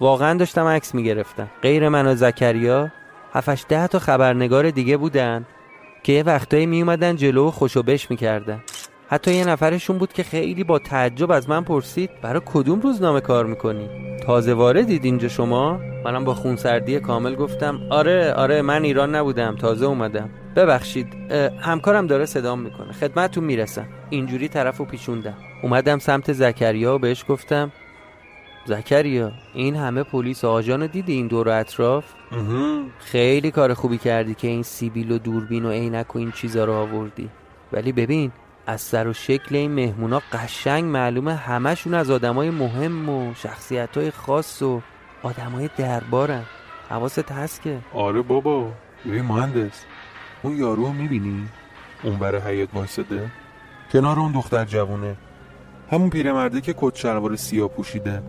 واقعا 0.00 0.38
داشتم 0.38 0.66
عکس 0.66 0.94
می‌گرفتم. 0.94 1.48
غیر 1.62 1.88
من 1.88 2.06
و 2.06 2.14
زکریا 2.14 2.88
هفتش 3.32 3.64
ده 3.68 3.86
تا 3.86 3.98
خبرنگار 3.98 4.70
دیگه 4.70 4.96
بودن 4.96 5.46
که 6.02 6.12
یه 6.12 6.22
وقتایی 6.22 6.66
می 6.66 6.82
اومدن 6.82 7.16
جلو 7.16 7.48
و 7.48 7.50
خوشو 7.50 7.82
بش 7.82 8.10
می‌کردن. 8.10 8.60
حتی 9.12 9.34
یه 9.34 9.48
نفرشون 9.48 9.98
بود 9.98 10.12
که 10.12 10.22
خیلی 10.22 10.64
با 10.64 10.78
تعجب 10.78 11.30
از 11.30 11.48
من 11.48 11.64
پرسید 11.64 12.10
برای 12.22 12.40
کدوم 12.44 12.80
روزنامه 12.80 13.20
کار 13.20 13.46
می‌کنی؟ 13.46 13.88
تازه 14.26 14.54
واردید 14.54 15.04
اینجا 15.04 15.28
شما؟ 15.28 15.80
منم 16.04 16.24
با 16.24 16.34
خونسردی 16.34 17.00
کامل 17.00 17.34
گفتم 17.34 17.80
آره 17.90 18.32
آره 18.32 18.62
من 18.62 18.82
ایران 18.82 19.14
نبودم 19.14 19.56
تازه 19.56 19.86
اومدم. 19.86 20.30
ببخشید 20.56 21.06
همکارم 21.60 22.06
داره 22.06 22.26
صدام 22.26 22.60
می‌کنه 22.60 22.92
خدمتتون 22.92 23.44
می‌رسم. 23.44 23.86
اینجوری 24.10 24.48
طرفو 24.48 24.84
پیچوندم. 24.84 25.36
اومدم 25.62 25.98
سمت 25.98 26.32
زکریا 26.32 26.94
و 26.94 26.98
بهش 26.98 27.24
گفتم 27.28 27.72
زکریا 28.64 29.32
این 29.54 29.76
همه 29.76 30.02
پلیس 30.02 30.44
آجان 30.44 30.86
دیدی 30.86 31.12
این 31.12 31.26
دور 31.26 31.48
اطراف؟ 31.48 32.04
خیلی 32.98 33.50
کار 33.50 33.74
خوبی 33.74 33.98
کردی 33.98 34.34
که 34.34 34.48
این 34.48 34.62
سیبیل 34.62 35.12
و 35.12 35.18
دوربین 35.18 35.64
و 35.64 35.70
عینک 35.70 36.16
و 36.16 36.18
این 36.18 36.30
چیزا 36.32 36.64
رو 36.64 36.72
آوردی. 36.72 37.28
ولی 37.72 37.92
ببین 37.92 38.32
از 38.66 38.80
سر 38.80 39.08
و 39.08 39.12
شکل 39.12 39.56
این 39.56 39.70
مهمونا 39.70 40.22
قشنگ 40.32 40.84
معلومه 40.84 41.34
همشون 41.34 41.94
از 41.94 42.10
آدمای 42.10 42.50
مهم 42.50 43.08
و 43.08 43.34
شخصیت 43.34 44.10
خاص 44.10 44.62
و 44.62 44.80
آدمای 45.22 45.70
دربارن. 45.76 46.42
حواست 46.88 47.32
هست 47.32 47.62
که؟ 47.62 47.78
آره 47.94 48.22
بابا. 48.22 48.68
ببین 49.06 49.22
مهندس 49.22 49.84
اون 50.42 50.56
یارو 50.56 50.84
رو 50.84 50.92
می‌بینی؟ 50.92 51.48
اون 52.02 52.16
برای 52.16 52.40
حیات 52.40 52.68
واسده 52.74 53.30
کنار 53.92 54.18
اون 54.18 54.32
دختر 54.32 54.64
جوونه. 54.64 55.16
همون 55.90 56.10
پیرمرده 56.10 56.60
که 56.60 56.74
کت 56.78 56.96
شلوار 56.96 57.36
سیاه 57.36 57.68
پوشیده. 57.68 58.22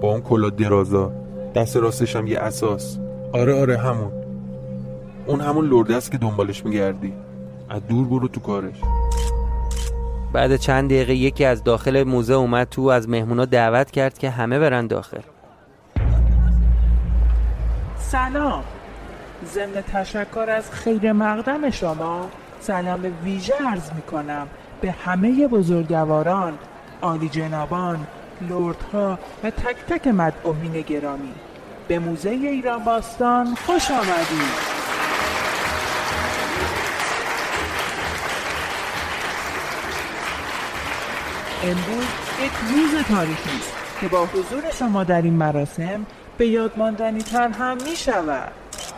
با 0.00 0.12
اون 0.12 0.20
کلا 0.20 0.50
درازا. 0.50 1.12
دست 1.54 1.76
راستش 1.76 2.16
هم 2.16 2.26
یه 2.26 2.38
اساس. 2.38 2.98
آره 3.32 3.60
آره 3.60 3.78
همون. 3.78 4.12
اون 5.26 5.40
همون 5.40 5.68
لرده 5.68 5.96
است 5.96 6.10
که 6.10 6.18
دنبالش 6.18 6.64
میگردی. 6.64 7.12
از 7.68 7.86
دور 7.86 8.06
برو 8.08 8.28
تو 8.28 8.40
کارش. 8.40 8.76
بعد 10.32 10.56
چند 10.56 10.90
دقیقه 10.90 11.14
یکی 11.14 11.44
از 11.44 11.64
داخل 11.64 12.02
موزه 12.02 12.34
اومد 12.34 12.68
تو 12.68 12.82
از 12.82 13.08
مهمونا 13.08 13.44
دعوت 13.44 13.90
کرد 13.90 14.18
که 14.18 14.30
همه 14.30 14.58
برن 14.58 14.86
داخل. 14.86 15.20
سلام. 17.96 18.64
ضمن 19.54 19.82
تشکر 19.92 20.50
از 20.50 20.70
خیر 20.70 21.12
مقدم 21.12 21.70
شما 21.70 22.28
سلام 22.60 23.00
ویژه 23.24 23.54
عرض 23.70 23.92
می 23.92 24.02
کنم 24.02 24.46
به 24.80 24.90
همه 24.90 25.48
بزرگواران 25.48 26.58
عالی 27.02 27.28
جنابان 27.28 28.06
لردها 28.48 29.18
و 29.44 29.50
تک 29.50 29.76
تک 29.88 30.06
مدعوین 30.06 30.80
گرامی. 30.80 31.34
به 31.88 31.98
موزه 31.98 32.30
ایران 32.30 32.84
باستان 32.84 33.54
خوش 33.66 33.90
آمدید. 33.90 34.71
امروز 41.64 42.04
یک 42.44 42.52
روز 42.70 43.04
تاریخی 43.04 43.58
است 43.58 43.72
که 44.00 44.08
با 44.08 44.26
حضور 44.26 44.62
شما 44.78 45.04
در 45.04 45.22
این 45.22 45.34
مراسم 45.34 46.06
به 46.38 46.46
یاد 46.46 46.72
ماندنی 46.76 47.22
تر 47.22 47.48
هم 47.48 47.76
می 47.82 47.96
شود. 47.96 48.52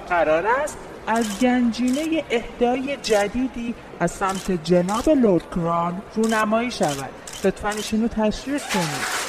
قرار 0.09 0.47
است 0.47 0.79
از 1.07 1.39
گنجینه 1.41 2.25
اهدای 2.31 2.97
جدیدی 3.03 3.75
از 4.01 4.11
سمت 4.11 4.65
جناب 4.65 5.09
لورد 5.09 5.51
کران 5.51 6.03
رونمایی 6.15 6.71
شود. 6.71 7.11
لطفا 7.45 7.69
ایشونو 7.69 8.09
تشریف 8.09 8.73
کنید. 8.73 9.24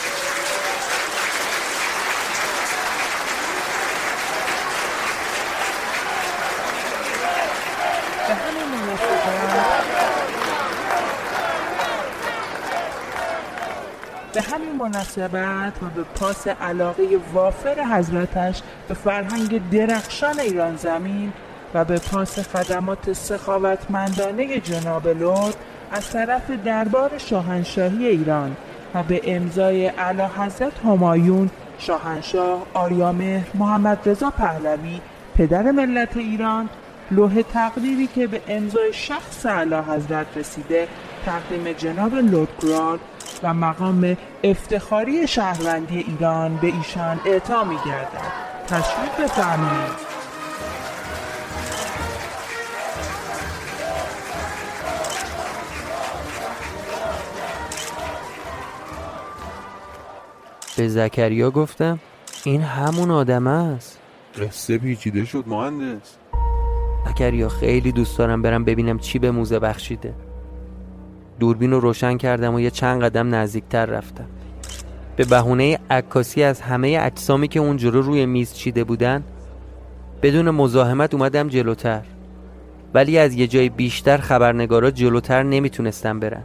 به 14.35 14.41
همین 14.41 14.75
مناسبت 14.79 15.73
و 15.83 15.85
به 15.95 16.03
پاس 16.03 16.47
علاقه 16.47 17.03
وافر 17.33 17.83
حضرتش 17.83 18.61
به 18.87 18.93
فرهنگ 18.93 19.69
درخشان 19.69 20.39
ایران 20.39 20.75
زمین 20.75 21.33
و 21.73 21.85
به 21.85 21.99
پاس 21.99 22.39
خدمات 22.39 23.13
سخاوتمندانه 23.13 24.59
جناب 24.59 25.07
لرد 25.07 25.55
از 25.91 26.09
طرف 26.09 26.51
دربار 26.51 27.17
شاهنشاهی 27.17 28.07
ایران 28.07 28.55
و 28.95 29.03
به 29.03 29.21
امضای 29.23 29.87
اعلی 29.87 30.21
حضرت 30.21 30.73
همایون 30.85 31.49
شاهنشاه 31.77 32.65
آریامهر 32.73 33.45
محمد 33.53 33.99
رضا 34.05 34.29
پهلوی 34.29 35.01
پدر 35.37 35.71
ملت 35.71 36.17
ایران 36.17 36.69
لوح 37.11 37.41
تقدیری 37.41 38.07
که 38.07 38.27
به 38.27 38.41
امضای 38.47 38.93
شخص 38.93 39.45
اعلی 39.45 39.75
حضرت 39.75 40.27
رسیده 40.35 40.87
تقدیم 41.25 41.73
جناب 41.73 42.11
گرال 42.61 42.99
و 43.43 43.53
مقام 43.53 44.17
افتخاری 44.43 45.27
شهروندی 45.27 45.97
ایران 45.97 46.57
به 46.57 46.67
ایشان 46.67 47.19
اعطا 47.25 47.63
می 47.63 47.75
گردد 47.85 48.31
تشریف 48.67 49.19
بفرمایید. 49.19 50.15
به 60.77 60.87
زکریا 60.87 61.51
گفتم 61.51 61.99
این 62.43 62.61
همون 62.61 63.11
آدم 63.11 63.47
است. 63.47 63.99
قصه 64.41 64.77
پیچیده 64.77 65.25
شد 65.25 65.43
مهندس. 65.47 66.15
زکریا 67.05 67.49
خیلی 67.49 67.91
دوست 67.91 68.17
دارم 68.17 68.41
برم 68.41 68.63
ببینم 68.63 68.99
چی 68.99 69.19
به 69.19 69.31
موزه 69.31 69.59
بخشیده. 69.59 70.13
دوربین 71.39 71.71
رو 71.71 71.79
روشن 71.79 72.17
کردم 72.17 72.53
و 72.53 72.59
یه 72.59 72.71
چند 72.71 73.03
قدم 73.03 73.35
نزدیکتر 73.35 73.85
رفتم. 73.85 74.25
به 75.15 75.25
بهونه 75.25 75.79
عکاسی 75.89 76.43
از 76.43 76.61
همه 76.61 76.99
اجسامی 77.01 77.47
که 77.47 77.59
اونجا 77.59 77.89
روی 77.89 78.25
میز 78.25 78.53
چیده 78.53 78.83
بودن 78.83 79.23
بدون 80.21 80.49
مزاحمت 80.49 81.13
اومدم 81.13 81.47
جلوتر. 81.47 82.01
ولی 82.93 83.17
از 83.17 83.35
یه 83.35 83.47
جای 83.47 83.69
بیشتر 83.69 84.17
خبرنگارا 84.17 84.91
جلوتر 84.91 85.43
نمی‌تونستم 85.43 86.19
برن. 86.19 86.43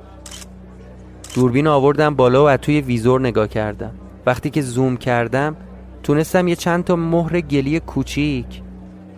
دوربین 1.35 1.67
آوردم 1.67 2.15
بالا 2.15 2.47
و 2.47 2.57
توی 2.57 2.81
ویزور 2.81 3.21
نگاه 3.21 3.49
کردم. 3.49 3.93
وقتی 4.27 4.51
که 4.51 4.63
زوم 4.63 4.97
کردم 4.97 5.57
تونستم 6.03 6.49
یه 6.49 6.57
چند 6.57 6.85
تا 6.85 6.97
مهر 6.97 7.41
گلی 7.41 7.81
کوچیک 7.81 8.63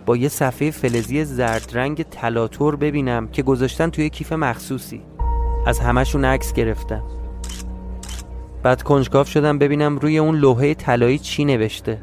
با 0.05 0.17
یه 0.17 0.29
صفحه 0.29 0.71
فلزی 0.71 1.25
زرد 1.25 1.71
رنگ 1.73 2.03
تلاتور 2.03 2.75
ببینم 2.75 3.27
که 3.27 3.43
گذاشتن 3.43 3.89
توی 3.89 4.09
کیف 4.09 4.33
مخصوصی. 4.33 5.01
از 5.65 5.79
همشون 5.79 6.25
عکس 6.25 6.53
گرفتم. 6.53 7.03
بعد 8.63 8.83
کنجکاف 8.83 9.29
شدم 9.29 9.57
ببینم 9.57 9.97
روی 9.97 10.17
اون 10.17 10.35
لوحه 10.35 10.73
طلایی 10.73 11.19
چی 11.19 11.45
نوشته. 11.45 11.97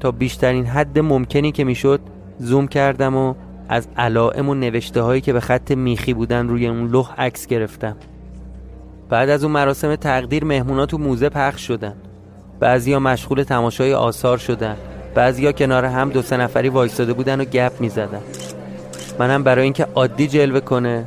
تا 0.00 0.10
بیشترین 0.10 0.66
حد 0.66 0.98
ممکنی 0.98 1.52
که 1.52 1.64
می‌شد 1.64 2.00
زوم 2.38 2.68
کردم 2.68 3.16
و 3.16 3.34
از 3.68 3.88
علائم 3.96 4.48
و 4.48 4.54
نوشته 4.54 5.02
هایی 5.02 5.20
که 5.20 5.32
به 5.32 5.40
خط 5.40 5.72
میخی 5.72 6.14
بودن 6.14 6.48
روی 6.48 6.66
اون 6.66 6.88
لوح 6.88 7.14
عکس 7.18 7.46
گرفتم. 7.46 7.96
بعد 9.08 9.28
از 9.28 9.44
اون 9.44 9.52
مراسم 9.52 9.96
تقدیر 9.96 10.44
مهمونا 10.44 10.86
تو 10.86 10.98
موزه 10.98 11.28
پخش 11.28 11.66
شدن. 11.66 11.94
بعضیا 12.60 12.98
مشغول 12.98 13.42
تماشای 13.42 13.94
آثار 13.94 14.38
شدن. 14.38 14.76
بعضیا 15.14 15.52
کنار 15.52 15.84
هم 15.84 16.10
دو 16.10 16.22
سه 16.22 16.36
نفری 16.36 16.68
وایستاده 16.68 17.12
بودن 17.12 17.40
و 17.40 17.44
گپ 17.44 17.72
می‌زدن. 17.80 18.20
منم 19.18 19.42
برای 19.42 19.64
اینکه 19.64 19.86
عادی 19.94 20.26
جلوه 20.26 20.60
کنه 20.60 21.04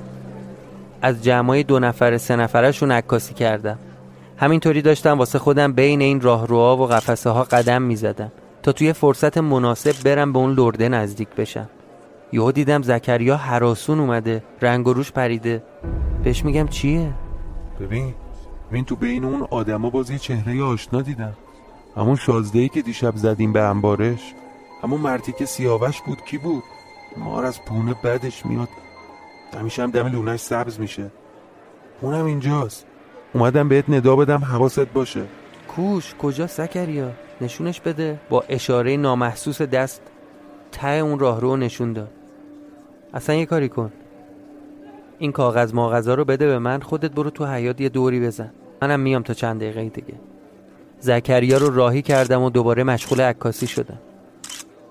از 1.02 1.24
جمعای 1.24 1.64
دو 1.64 1.80
نفر 1.80 2.18
سه 2.18 2.36
نفرشون 2.36 2.91
عکاسی 2.91 3.34
کردم. 3.34 3.80
همینطوری 4.38 4.82
داشتم 4.82 5.18
واسه 5.18 5.39
خودم 5.39 5.74
بین 5.74 6.02
این 6.02 6.22
راهروها 6.22 6.78
و 6.78 6.88
قفسه 6.88 7.30
ها 7.30 7.43
قدم 7.43 7.82
می‌زدم 7.82 8.32
تا 8.64 8.72
توی 8.72 8.93
فرصت 8.93 9.38
مناسب 9.38 10.04
برم 10.04 10.34
به 10.34 10.39
اون 10.39 10.54
لرده 10.54 10.89
نزدیک 10.89 11.30
بشم. 11.30 11.70
یهو 12.34 12.52
دیدم 12.52 12.82
زکریا 12.82 13.38
حراسون 13.38 14.00
اومده 14.00 14.43
رنگ 14.62 14.88
و 14.88 14.93
روش 14.93 15.12
پریده. 15.12 15.64
بهش 16.24 16.45
میگم 16.45 16.68
چیه؟ 16.68 17.14
ببین 17.80 18.14
ببین 18.72 18.86
تو 18.86 18.95
بین 18.95 19.26
اون 19.26 19.48
آدما 19.52 19.89
باز 19.89 20.10
یه 20.10 20.18
چهره 20.18 20.64
آشنا 20.64 21.02
دیدم. 21.02 21.34
همون 21.98 22.16
شازده 22.16 22.68
که 22.68 22.82
دیشب 22.82 23.16
زدیم 23.16 23.54
به 23.54 23.62
انبارش. 23.62 24.34
همون 24.84 25.02
مرتی 25.02 25.32
که 25.32 25.45
سیاوش 25.45 26.02
بود 26.02 26.22
کی 26.26 26.38
بود؟ 26.38 26.64
مار 27.18 27.45
از 27.45 27.66
پونه 27.66 27.95
بدش 28.04 28.45
میاد. 28.45 28.70
همیشه 29.58 29.84
هم 29.84 29.91
دم 29.91 30.08
لونش 30.08 30.39
سبز 30.39 30.80
میشه. 30.80 31.12
اونم 32.01 32.26
اینجاست. 32.26 32.86
اومدم 33.34 33.70
بهت 33.70 33.89
ندا 33.89 34.16
بدم 34.16 34.38
حواست 34.38 34.86
باشه. 34.86 35.24
کوش 35.68 36.16
کجا 36.16 36.47
سکریا؟ 36.47 37.12
نشونش 37.41 37.82
بده. 37.82 38.20
با 38.30 38.43
اشاره 38.49 38.97
نامحسوس 38.97 39.62
دست 39.62 40.01
ته 40.72 40.89
اون 40.89 41.20
راه 41.20 41.41
رو 41.41 41.58
نشون 41.58 41.93
داد. 41.93 42.12
اصلا 43.14 43.36
یه 43.36 43.45
کاری 43.45 43.70
کن. 43.70 43.91
این 45.20 45.32
کاغذ 45.32 45.74
ماغذا 45.74 46.16
رو 46.16 46.26
بده 46.26 46.47
به 46.47 46.60
من 46.60 46.80
خودت 46.82 47.12
برو 47.12 47.30
تو 47.30 47.45
حیات 47.45 47.82
یه 47.82 47.89
دوری 47.89 48.20
بزن. 48.20 48.51
منم 48.82 48.99
میام 48.99 49.24
تا 49.24 49.34
چند 49.34 49.62
دقیقه 49.62 49.89
دیگه. 49.89 50.14
زکریا 50.99 51.58
رو 51.58 51.76
راهی 51.76 52.01
کردم 52.01 52.41
و 52.41 52.49
دوباره 52.49 52.84
مشغول 52.84 53.22
عکاسی 53.22 53.68
شدم. 53.68 53.99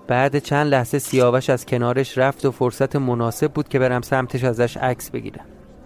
بعد 0.07 0.39
چند 0.39 0.67
لحظه 0.67 0.99
سیاوش 0.99 1.49
از 1.49 1.65
کنارش 1.65 2.17
رفت 2.17 2.45
و 2.45 2.51
فرصت 2.51 2.95
مناسب 2.95 3.51
بود 3.51 3.67
که 3.67 3.79
برم 3.79 4.01
سمتش 4.01 4.43
ازش 4.43 4.77
عکس 4.77 5.09
بگیرم. 5.09 5.45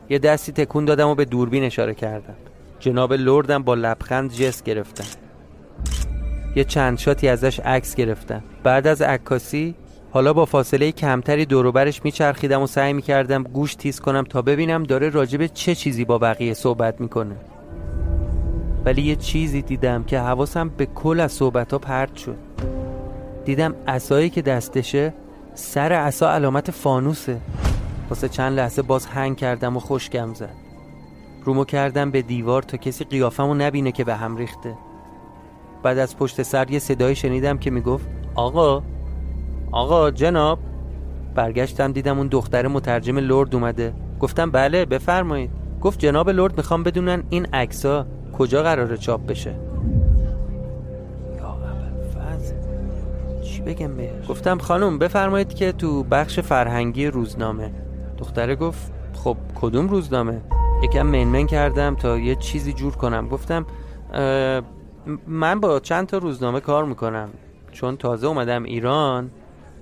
یه 0.09 0.19
دستی 0.19 0.51
تکون 0.51 0.86
دادم 0.86 1.07
و 1.07 1.15
به 1.15 1.26
دوربین 1.26 1.63
اشاره 1.63 1.93
کردم. 1.93 2.36
جناب 2.80 3.13
لردم 3.13 3.63
با 3.63 3.76
لبخند 3.76 4.32
جست 4.34 4.63
گرفتم. 4.63 5.03
یه 6.55 6.63
چند 6.63 6.97
شاتی 6.97 7.28
ازش 7.28 7.59
عکس 7.59 7.95
گرفتم. 7.95 8.43
بعد 8.63 8.88
از 8.88 9.01
عکاسی 9.01 9.76
حالا 10.11 10.34
با 10.34 10.45
فاصله 10.45 10.91
کمتری 10.91 11.45
دوروبرش 11.45 12.05
میچرخیدم 12.05 12.61
و 12.61 12.67
سعی 12.67 12.93
می‌کردم 12.93 13.43
گوش 13.43 13.76
تیز 13.76 13.99
کنم 13.99 14.24
تا 14.24 14.41
ببینم 14.41 14.84
داره 14.84 15.09
راجب 15.09 15.45
چه 15.45 15.76
چیزی 15.76 16.05
با 16.05 16.17
بقیه 16.17 16.53
صحبت 16.53 17.01
می‌کنه. 17.01 17.36
ولی 18.86 19.01
یه 19.01 19.15
چیزی 19.15 19.61
دیدم 19.61 20.03
که 20.03 20.19
حواسم 20.19 20.69
به 20.69 20.86
کل 20.86 21.19
از 21.19 21.32
صحبت 21.32 21.72
ها 21.72 21.80
پرت 21.80 22.15
شد. 22.15 22.51
دیدم 23.45 23.75
اسایی 23.87 24.29
که 24.29 24.41
دستشه 24.41 25.13
سر 25.53 25.91
عصا 25.93 26.31
علامت 26.31 26.71
فانوسه. 26.71 27.37
واسه 28.09 28.29
چند 28.29 28.59
لحظه 28.59 28.81
باز 28.81 29.05
هنگ 29.05 29.37
کردم 29.37 29.77
و 29.77 29.79
خوشگم 29.79 30.33
زد. 30.33 30.55
رومو 31.45 31.65
کردم 31.65 32.11
به 32.11 32.21
دیوار 32.21 32.61
تا 32.61 32.77
کسی 32.77 33.03
قیافمو 33.03 33.53
نبینه 33.53 33.91
که 33.91 34.03
به 34.03 34.15
هم 34.15 34.37
ریخته. 34.37 34.77
بعد 35.83 35.97
از 35.97 36.17
پشت 36.17 36.43
سر 36.43 36.71
یه 36.71 36.79
صدایی 36.79 37.15
شنیدم 37.15 37.57
که 37.57 37.71
می‌گفت 37.71 38.07
آقا 38.35 38.83
آقا 39.71 40.11
جناب. 40.11 40.59
برگشتم 41.35 41.91
دیدم 41.91 42.17
اون 42.17 42.27
دختر 42.27 42.67
مترجم 42.67 43.17
لرد 43.17 43.55
اومده. 43.55 43.93
گفتم 44.19 44.51
بله 44.51 44.85
بفرمایید. 44.85 45.51
گفت 45.81 45.99
جناب 45.99 46.29
لرد 46.29 46.57
می‌خوام 46.57 46.83
بدونن 46.83 47.23
این 47.29 47.45
عکسا 47.45 48.05
کجا 48.37 48.63
قراره 48.63 48.97
چاپ 48.97 49.25
بشه. 49.27 49.70
چی 53.62 53.74
بگم 53.74 53.95
بهش. 53.95 54.28
گفتم 54.30 54.57
خانم 54.57 54.97
بفرمایید 54.97 55.53
که 55.53 55.72
تو 55.72 56.03
بخش 56.03 56.39
فرهنگی 56.39 57.07
روزنامه. 57.07 57.72
دختره 58.18 58.55
گفت 58.55 58.91
خب 59.14 59.38
کدوم 59.55 59.88
روزنامه؟ 59.88 60.41
یکم 60.84 61.01
منمن 61.01 61.47
کردم 61.47 61.95
تا 61.95 62.18
یه 62.18 62.36
چیزی 62.36 62.74
جور 62.74 62.95
کنم. 62.95 63.28
گفتم 63.28 63.66
من 65.28 65.59
با 65.59 65.80
چند 65.80 66.07
تا 66.07 66.18
روزنامه 66.18 66.59
کار 66.59 66.86
می‌کنم. 66.86 67.30
چون 67.72 67.97
تازه 67.97 68.28
اومدم 68.28 68.64
ایران 68.64 69.32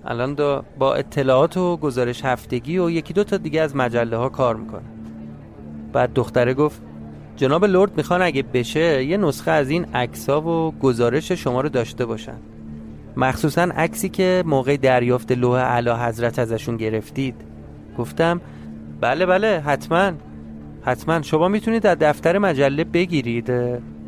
الان 0.05 0.33
دا 0.33 0.63
با 0.79 0.93
اطلاعات 0.95 1.57
و 1.57 1.77
گزارش 1.77 2.25
هفتگی 2.25 2.77
و 2.77 2.89
یکی 2.89 3.13
دو 3.13 3.23
تا 3.23 3.37
دیگه 3.37 3.61
از 3.61 3.75
مجله 3.75 4.17
ها 4.17 4.29
کار 4.29 4.55
می‌کنم. 4.55 4.89
بعد 5.93 6.13
دختره 6.13 6.53
گفت 6.53 6.81
جناب 7.35 7.65
لرد 7.65 7.97
می‌خوان 7.97 8.21
اگه 8.21 8.43
بشه 8.43 9.03
یه 9.03 9.17
نسخه 9.17 9.51
از 9.51 9.69
این 9.69 9.85
عکس 9.93 10.29
و 10.29 10.71
گزارش 10.71 11.31
شما 11.31 11.61
رو 11.61 11.69
داشته 11.69 12.05
باشن. 12.05 12.37
مخصوصا 13.19 13.61
عکسی 13.61 14.09
که 14.09 14.43
موقع 14.45 14.77
دریافت 14.77 15.31
لوح 15.31 15.59
اعلی 15.59 15.89
حضرت 15.89 16.39
ازشون 16.39 16.77
گرفتید. 16.77 17.35
گفتم 17.97 18.41
بله 19.01 19.25
بله 19.25 19.59
حتما 19.59 20.11
حتما. 20.81 21.21
شما 21.21 21.47
می‌تونید 21.47 21.87
از 21.87 21.97
دفتر 21.99 22.37
مجله 22.37 22.83
بگیرید. 22.83 23.51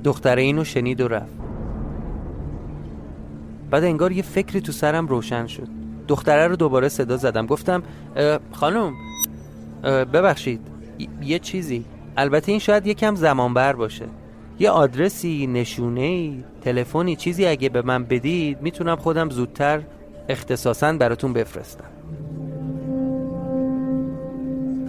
دختره 0.04 0.42
اینو 0.42 0.64
شنید 0.64 1.02
و 1.02 1.08
رفت. 1.08 1.34
بعد 3.72 3.84
انگار 3.84 4.12
یه 4.12 4.22
فکری 4.22 4.62
تو 4.62 4.72
سرم 4.72 5.08
روشن 5.08 5.48
شد. 5.48 5.68
دختره 6.08 6.48
رو 6.48 6.56
دوباره 6.56 6.90
صدا 6.90 7.18
زدم. 7.18 7.46
گفتم 7.46 7.84
خانم 8.52 8.94
ببخشید 9.84 10.62
یه 11.22 11.40
چیزی. 11.40 11.86
البته 12.18 12.52
این 12.52 12.60
شاید 12.60 12.88
یکم 12.88 13.16
زمان 13.16 13.54
بر 13.54 13.74
باشه. 13.74 14.06
یه 14.62 14.70
آدرسی 14.70 15.48
نشونه 15.48 16.34
تلفنی 16.62 17.16
چیزی 17.16 17.46
اگه 17.46 17.70
به 17.70 17.82
من 17.82 18.04
بدید 18.04 18.62
می‌تونم 18.62 18.96
خودم 18.96 19.30
زودتر 19.30 19.82
اختصاصا 20.30 20.94
براتون 20.94 21.34
بفرستم. 21.34 21.86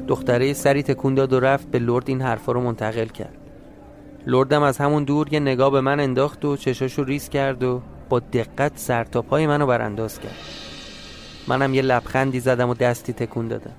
دختره 0.09 0.53
سری 0.53 0.83
تکون 0.83 1.15
داد 1.15 1.33
و 1.33 1.41
رفت 1.41 1.71
به 1.71 1.79
لرد 1.79 2.09
این 2.09 2.21
حرفا 2.21 2.53
رو 2.53 2.61
منتقل 2.61 3.07
کرد. 3.07 3.37
لردم 4.27 4.63
از 4.63 4.79
همون 4.79 5.05
دور 5.05 5.33
یه 5.33 5.41
نگاه 5.41 5.71
به 5.71 5.81
من 5.81 6.01
انداخت 6.01 6.45
و 6.45 6.57
چشاشو 6.57 7.05
ریز 7.05 7.29
کرد 7.29 7.63
و 7.63 7.81
با 8.09 8.19
دقت 8.19 8.73
سر 8.75 9.05
تا 9.05 9.23
پای 9.23 9.47
منو 9.47 9.67
برانداز 9.67 10.21
کرد. 10.21 10.39
منم 11.49 11.75
یه 11.75 11.83
لبخندی 11.83 12.41
زدم 12.41 12.69
و 12.69 12.75
دستی 12.75 13.13
تکون 13.13 13.49
دادم. 13.49 13.75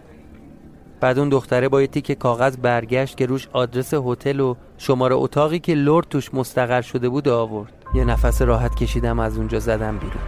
بعد 1.00 1.20
اون 1.20 1.30
دختره 1.30 1.70
با 1.70 1.82
یه 1.82 1.88
تیک 1.88 2.12
کاغذ 2.12 2.58
برگشت 2.58 3.18
که 3.18 3.26
روش 3.26 3.48
آدرس 3.54 3.94
هتل 3.94 4.40
و 4.40 4.56
شماره 4.84 5.16
اتاقی 5.16 5.60
که 5.60 5.76
لرد 5.76 6.08
توش 6.10 6.34
مستقر 6.34 6.82
شده 6.82 7.10
بود 7.10 7.28
آورد. 7.28 7.74
یه 7.96 8.06
نفس 8.06 8.42
راحت 8.42 8.76
کشیدم 8.76 9.20
از 9.20 9.38
اونجا 9.38 9.60
زدم 9.60 9.98
بیرون. 9.98 10.24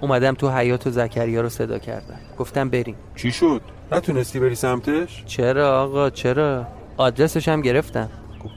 اومدم 0.00 0.34
تو 0.34 0.50
حیات 0.50 0.86
و 0.86 0.90
زکریا 0.90 1.40
رو 1.40 1.48
صدا 1.48 1.78
کردم. 1.78 2.18
گفتم 2.38 2.68
بریم. 2.68 2.94
چی 3.16 3.32
شد؟ 3.32 3.60
نتونستی 3.92 4.40
بری 4.40 4.54
سمتش؟ 4.54 5.24
چرا 5.26 5.82
آقا؟ 5.82 6.10
چرا؟ 6.10 6.66
آدرسش 6.96 7.48
هم 7.48 7.62
گرفتم. 7.62 8.10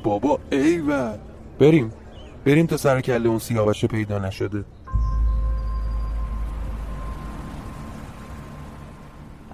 بابا 0.03 0.39
ایول. 0.51 1.17
بریم. 1.59 1.91
بریم 2.45 2.65
تا 2.65 2.77
سر 2.77 3.01
کله 3.01 3.29
اون 3.29 3.39
سیاوش 3.39 3.85
پیدا 3.85 4.19
نشده. 4.19 4.65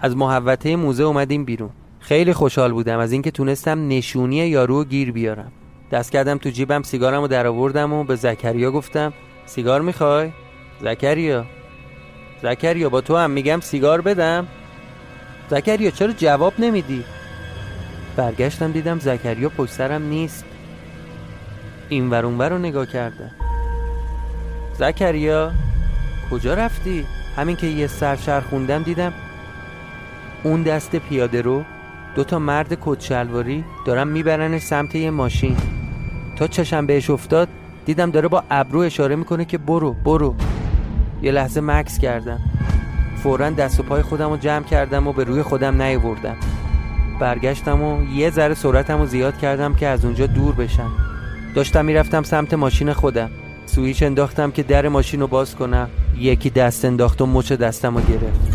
از 0.01 0.17
محوطه 0.17 0.75
موزه 0.75 1.03
اومدیم 1.03 1.45
بیرون. 1.45 1.69
خیلی 2.07 2.33
خوشحال 2.33 2.71
بودم 2.71 2.99
از 2.99 3.11
اینکه 3.11 3.31
تونستم 3.31 3.87
نشونی 3.87 4.35
یارو 4.35 4.83
گیر 4.83 5.11
بیارم 5.11 5.51
دست 5.91 6.11
کردم 6.11 6.37
تو 6.37 6.49
جیبم 6.49 6.83
سیگارم 6.83 7.21
رو 7.21 7.27
در 7.27 7.47
آوردم 7.47 7.93
و 7.93 8.03
به 8.03 8.15
زکریا 8.15 8.71
گفتم 8.71 9.13
سیگار 9.45 9.81
می‌خوای؟ 9.81 10.31
زکریا 10.81 11.45
زکریا 12.43 12.89
با 12.89 13.01
تو 13.01 13.17
هم 13.17 13.31
میگم 13.31 13.59
سیگار 13.59 14.01
بدم 14.01 14.47
زکریا 15.49 15.91
چرا 15.91 16.11
جواب 16.11 16.53
نمیدی؟ 16.59 17.03
برگشتم 18.15 18.71
دیدم 18.71 18.99
زکریا 18.99 19.49
پشت 19.49 19.71
سرم 19.71 20.03
نیست 20.03 20.45
این 21.89 22.09
ور 22.09 22.49
رو 22.49 22.57
نگاه 22.57 22.85
کرده 22.85 23.31
زکریا 24.73 25.51
کجا 26.31 26.53
رفتی؟ 26.53 27.05
همین 27.35 27.55
که 27.55 27.67
یه 27.67 27.87
سرشر 27.87 28.39
خوندم 28.39 28.83
دیدم 28.83 29.13
اون 30.43 30.63
دست 30.63 30.95
پیاده 30.95 31.41
رو 31.41 31.65
دو 32.15 32.23
تا 32.23 32.39
مرد 32.39 32.77
کتشلواری 32.81 33.63
دارم 33.85 34.07
میبرنش 34.07 34.61
سمت 34.61 34.95
یه 34.95 35.11
ماشین. 35.11 35.57
تا 36.35 36.47
چشم 36.47 36.85
بهش 36.85 37.09
افتاد 37.09 37.47
دیدم 37.85 38.11
داره 38.11 38.27
با 38.27 38.43
ابرو 38.51 38.79
اشاره 38.79 39.15
می‌کنه 39.15 39.45
که 39.45 39.57
برو 39.57 39.93
برو. 39.93 40.35
یه 41.21 41.31
لحظه 41.31 41.61
مکس 41.61 41.99
کردم. 41.99 42.39
فورا 43.23 43.49
دست 43.49 43.79
و 43.79 43.83
پای 43.83 44.01
خودم 44.01 44.29
رو 44.29 44.37
جمع 44.37 44.63
کردم 44.63 45.07
و 45.07 45.13
به 45.13 45.23
روی 45.23 45.41
خودم 45.41 45.81
نیاوردم. 45.81 46.35
برگشتم 47.19 47.83
و 47.83 48.03
یه 48.13 48.29
ذره 48.29 48.53
سرعتم 48.53 48.99
رو 48.99 49.05
زیاد 49.05 49.37
کردم 49.37 49.73
که 49.73 49.87
از 49.87 50.05
اونجا 50.05 50.27
دور 50.27 50.55
بشم. 50.55 50.91
داشتم 51.55 51.85
می‌رفتم 51.85 52.23
سمت 52.23 52.53
ماشین 52.53 52.93
خودم. 52.93 53.29
سویچ 53.65 54.03
انداختم 54.03 54.51
که 54.51 54.63
در 54.63 54.87
ماشین 54.87 55.19
رو 55.19 55.27
باز 55.27 55.55
کنم. 55.55 55.89
یکی 56.17 56.49
دست 56.49 56.85
انداخت 56.85 57.21
و 57.21 57.25
مچ 57.25 57.51
دستم 57.51 57.97
رو 57.97 58.01
گرفت. 58.01 58.54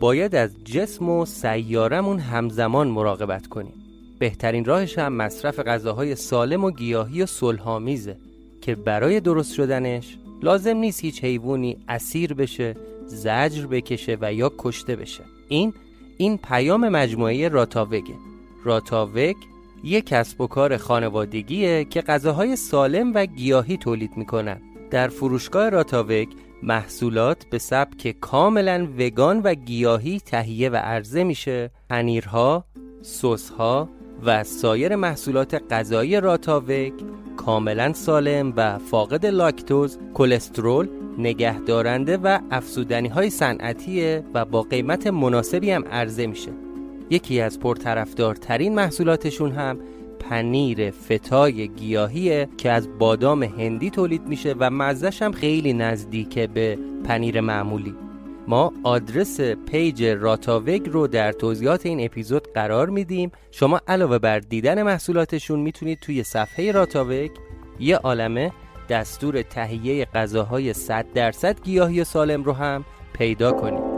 باید 0.00 0.34
از 0.34 0.64
جسم 0.64 1.08
و 1.08 1.26
سیارمون 1.26 2.18
همزمان 2.18 2.88
مراقبت 2.88 3.46
کنیم. 3.46 3.74
بهترین 4.18 4.64
راهش 4.64 4.98
هم 4.98 5.12
مصرف 5.12 5.58
غذاهای 5.58 6.14
سالم 6.14 6.64
و 6.64 6.70
گیاهی 6.70 7.22
و 7.22 7.26
صلحآمیزه 7.26 8.16
که 8.60 8.74
برای 8.74 9.20
درست 9.20 9.54
شدنش 9.54 10.18
لازم 10.42 10.76
نیست 10.76 11.04
هیچ 11.04 11.24
حیوانی 11.24 11.76
اسیر 11.88 12.34
بشه 12.34 12.76
زجر 13.06 13.66
بکشه 13.66 14.18
و 14.20 14.34
یا 14.34 14.52
کشته 14.58 14.96
بشه. 14.96 15.24
این 15.48 15.72
این 16.16 16.38
پیام 16.38 16.88
مجموعه 16.88 17.48
راتاوگه 17.48 18.14
راتاوگ 18.64 19.36
یک 19.84 20.06
کسب 20.06 20.40
و 20.40 20.46
کار 20.46 20.76
خانوادگیه 20.76 21.84
که 21.84 22.00
غذاهای 22.00 22.56
سالم 22.56 23.14
و 23.14 23.26
گیاهی 23.26 23.76
تولید 23.76 24.16
می‌کنن. 24.16 24.60
در 24.90 25.08
فروشگاه 25.08 25.68
راتاوگ 25.68 26.28
محصولات 26.62 27.44
به 27.50 27.58
سبک 27.58 28.16
کاملا 28.20 28.88
وگان 28.98 29.40
و 29.40 29.54
گیاهی 29.54 30.20
تهیه 30.20 30.70
و 30.70 30.76
عرضه 30.76 31.24
میشه. 31.24 31.70
پنیرها، 31.88 32.64
سسها 33.02 33.88
و 34.24 34.44
سایر 34.44 34.96
محصولات 34.96 35.62
غذایی 35.70 36.20
راتاوگ 36.20 36.92
کاملا 37.36 37.92
سالم 37.92 38.52
و 38.56 38.78
فاقد 38.78 39.26
لاکتوز، 39.26 39.98
کلسترول، 40.14 40.88
نگهدارنده 41.18 42.16
و 42.16 42.38
افزودنی 42.50 43.08
های 43.08 43.30
صنعتیه 43.30 44.24
و 44.34 44.44
با 44.44 44.62
قیمت 44.62 45.06
مناسبی 45.06 45.70
هم 45.70 45.84
عرضه 45.84 46.26
میشه. 46.26 46.50
یکی 47.10 47.40
از 47.40 47.60
پرطرفدارترین 47.60 48.74
محصولاتشون 48.74 49.52
هم 49.52 49.78
پنیر 50.20 50.90
فتای 50.90 51.68
گیاهیه 51.68 52.48
که 52.56 52.70
از 52.70 52.98
بادام 52.98 53.42
هندی 53.42 53.90
تولید 53.90 54.26
میشه 54.26 54.54
و 54.58 54.70
مزهش 54.70 55.22
هم 55.22 55.32
خیلی 55.32 55.72
نزدیکه 55.72 56.46
به 56.46 56.78
پنیر 57.04 57.40
معمولی. 57.40 57.94
ما 58.48 58.72
آدرس 58.82 59.40
پیج 59.40 60.04
راتاوگ 60.04 60.88
رو 60.88 61.06
در 61.06 61.32
توضیحات 61.32 61.86
این 61.86 62.04
اپیزود 62.04 62.52
قرار 62.52 62.88
میدیم. 62.88 63.32
شما 63.50 63.80
علاوه 63.88 64.18
بر 64.18 64.38
دیدن 64.38 64.82
محصولاتشون 64.82 65.60
می‌تونید 65.60 65.98
توی 65.98 66.22
صفحه 66.22 66.72
راتاوگ 66.72 67.30
یه 67.80 67.96
عالمه 67.96 68.52
دستور 68.88 69.42
تهیه 69.42 70.04
غذاهای 70.04 70.72
100 70.72 71.06
درصد 71.14 71.62
گیاهی 71.62 72.04
سالم 72.04 72.42
رو 72.42 72.52
هم 72.52 72.84
پیدا 73.12 73.52
کنید. 73.52 73.89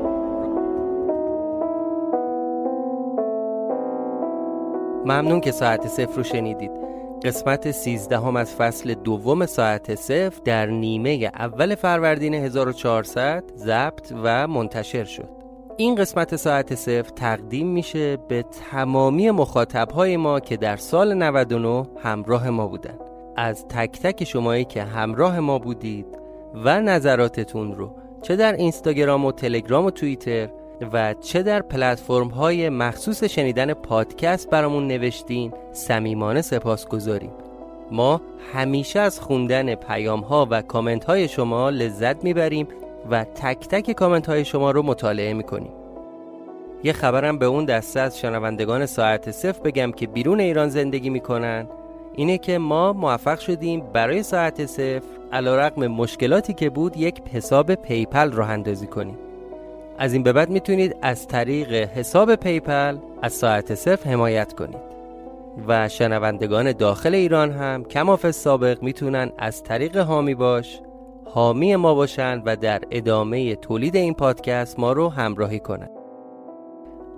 ممنون 5.05 5.40
که 5.40 5.50
ساعت 5.50 5.86
صفر 5.88 6.16
رو 6.16 6.22
شنیدید. 6.22 6.70
قسمت 7.24 7.70
13 7.70 8.18
هم 8.18 8.36
از 8.36 8.55
فصل 8.55 8.94
دوم 8.94 9.46
ساعت 9.46 9.94
صفر 9.94 10.40
در 10.44 10.66
نیمه 10.66 11.30
اول 11.34 11.74
فروردین 11.74 12.34
1400 12.34 13.44
ضبط 13.57 14.12
و 14.22 14.48
منتشر 14.48 15.05
شد. 15.05 15.28
این 15.76 15.94
قسمت 15.94 16.36
ساعت 16.36 16.74
صفر 16.74 17.11
تقدیم 17.16 17.68
میشه 17.68 18.16
به 18.16 18.44
تمامی 18.70 19.30
مخاطبهای 19.30 20.16
ما 20.16 20.40
که 20.40 20.57
در 20.57 20.76
سال 20.76 21.14
99 21.14 21.86
همراه 22.03 22.50
ما 22.50 22.66
بودن. 22.66 22.98
از 23.36 23.66
تک 23.68 24.00
تک 24.00 24.24
شمایی 24.24 24.64
که 24.64 24.82
همراه 24.82 25.40
ما 25.40 25.59
بودید 25.59 26.07
و 26.55 26.80
نظراتتون 26.80 27.74
رو 27.74 27.96
چه 28.22 28.36
در 28.36 28.53
اینستاگرام 28.53 29.24
و 29.24 29.32
تلگرام 29.32 29.84
و 29.84 29.90
توییتر 29.90 30.48
و 30.93 31.14
چه 31.14 31.43
در 31.43 31.62
پلتفرم 31.62 32.28
های 32.28 32.68
مخصوص 32.68 33.24
شنیدن 33.24 33.74
پادکست 33.74 34.51
برامون 34.51 34.87
نوشتین. 34.87 35.53
صمیمانه 35.72 36.43
سپاس 36.43 36.87
گذاریم 36.87 37.30
ما 37.91 38.20
همیشه 38.55 39.01
از 39.01 39.20
خوندن 39.20 39.74
پیام 39.74 40.20
ها 40.20 40.49
و 40.51 40.62
کامنت 40.62 41.05
های 41.05 41.28
شما 41.28 41.70
لذت 41.70 42.24
می‌بریم 42.24 42.68
و 43.11 43.24
تک 43.24 43.68
تک 43.68 43.93
کامنت 43.93 44.28
های 44.28 44.45
شما 44.45 44.70
رو 44.70 44.83
مطالعه 44.83 45.35
می‌کنیم. 45.35 45.72
یه 46.85 46.93
خبرم 46.93 47.39
به 47.39 47.47
اون 47.47 47.64
دسته 47.64 48.01
از 48.01 48.18
شنوندگان 48.18 48.87
ساعت 48.87 49.30
صفر 49.30 49.62
بگم 49.62 49.93
که 49.93 50.07
بیرون 50.07 50.41
ایران 50.41 50.68
زندگی 50.68 51.11
می‌کنن. 51.11 51.66
اینه 52.14 52.39
که 52.39 52.59
ما 52.59 52.93
موفق 52.93 53.39
شدیم 53.39 53.80
برای 53.93 54.22
ساعت 54.22 54.66
صفر 54.66 55.03
علی‌رغم 55.33 55.87
مشکلاتی 55.87 56.55
که 56.55 56.70
بود 56.70 56.97
یک 56.97 57.22
حساب 57.33 57.74
PayPal 57.74 58.33
راه 58.33 58.51
اندازی 58.51 58.87
کنیم. 58.87 59.18
از 60.03 60.12
این 60.12 60.22
به 60.22 60.32
بعد 60.32 60.50
می‌تونید 60.50 60.96
از 61.03 61.28
طریق 61.28 61.72
حساب 61.72 62.34
PayPal 62.35 62.97
از 63.22 63.32
ساعت 63.32 63.74
صفر 63.74 64.11
حمایت 64.11 64.53
کنید. 64.53 64.80
و 65.68 65.88
شنوندگان 65.88 66.72
داخل 66.72 67.14
ایران 67.14 67.50
هم 67.50 67.84
کمافی‌السابق 67.85 68.83
می‌تونن 68.82 69.30
از 69.38 69.62
طریق 69.62 69.96
حامی 69.97 70.35
باش 70.34 70.80
حامی 71.24 71.76
ما 71.76 71.94
باشن 71.94 72.42
و 72.46 72.57
در 72.57 72.80
ادامه 72.90 73.55
تولید 73.55 73.96
این 73.96 74.14
پادکست 74.14 74.78
ما 74.78 74.92
رو 74.92 75.09
همراهی 75.09 75.61
کنن. 75.61 75.90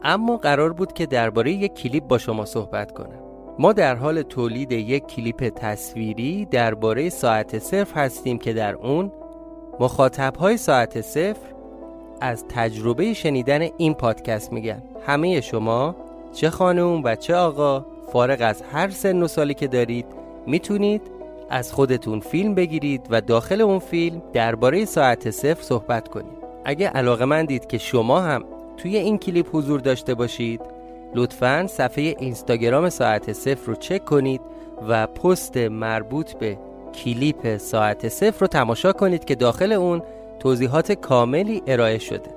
اما 0.02 0.36
قرار 0.36 0.72
بود 0.72 0.92
که 0.92 1.06
درباره 1.06 1.52
یک 1.52 1.74
کلیپ 1.74 2.04
با 2.04 2.18
شما 2.18 2.44
صحبت 2.44 2.92
کنم. 2.92 3.20
ما 3.58 3.72
در 3.72 3.94
حال 3.94 4.22
تولید 4.22 4.72
یک 4.72 5.06
کلیپ 5.06 5.48
تصویری 5.48 6.44
درباره 6.44 7.08
ساعت 7.08 7.58
صفر 7.58 8.00
هستیم 8.00 8.38
که 8.38 8.52
در 8.52 8.74
اون 8.74 9.12
مخاطب 9.80 10.36
های 10.36 10.56
ساعت 10.56 11.00
صفر 11.00 11.54
از 12.20 12.44
تجربه 12.48 13.14
شنیدن 13.14 13.68
این 13.76 13.94
پادکست 13.94 14.52
میگن 14.52 14.82
همه 15.06 15.40
شما 15.40 15.96
چه 16.32 16.50
خانم 16.50 17.02
و 17.04 17.16
چه 17.16 17.34
آقا 17.34 17.86
فارغ 18.12 18.38
از 18.40 18.62
هر 18.72 18.90
سن 18.90 19.22
و 19.22 19.28
سالی 19.28 19.54
که 19.54 19.66
دارید 19.66 20.06
می‌تونید 20.46 21.02
از 21.50 21.72
خودتون 21.72 22.20
فیلم 22.20 22.54
بگیرید 22.54 23.06
و 23.10 23.20
داخل 23.20 23.60
اون 23.60 23.78
فیلم 23.78 24.22
درباره 24.32 24.84
ساعت 24.84 25.30
صفر 25.30 25.62
صحبت 25.62 26.08
کنید. 26.08 26.44
اگه 26.64 26.88
علاقه 26.88 27.24
من 27.24 27.44
دید 27.44 27.66
که 27.66 27.78
شما 27.78 28.20
هم 28.20 28.44
توی 28.76 28.96
این 28.96 29.18
کلیپ 29.18 29.46
حضور 29.52 29.80
داشته 29.80 30.14
باشید 30.14 30.60
لطفا 31.14 31.66
صفحه 31.66 32.16
اینستاگرام 32.18 32.88
ساعت 32.88 33.32
صفر 33.32 33.66
رو 33.66 33.74
چک 33.74 34.04
کنید 34.04 34.40
و 34.88 35.06
پست 35.06 35.56
مربوط 35.56 36.32
به 36.32 36.58
کلیپ 36.94 37.56
ساعت 37.56 38.08
صفر 38.08 38.40
رو 38.40 38.46
تماشا 38.46 38.92
کنید 38.92 39.24
که 39.24 39.34
داخل 39.34 39.72
اون 39.72 40.02
توضیحات 40.44 40.92
کاملی 40.92 41.62
ارائه 41.66 41.98
شده. 41.98 42.30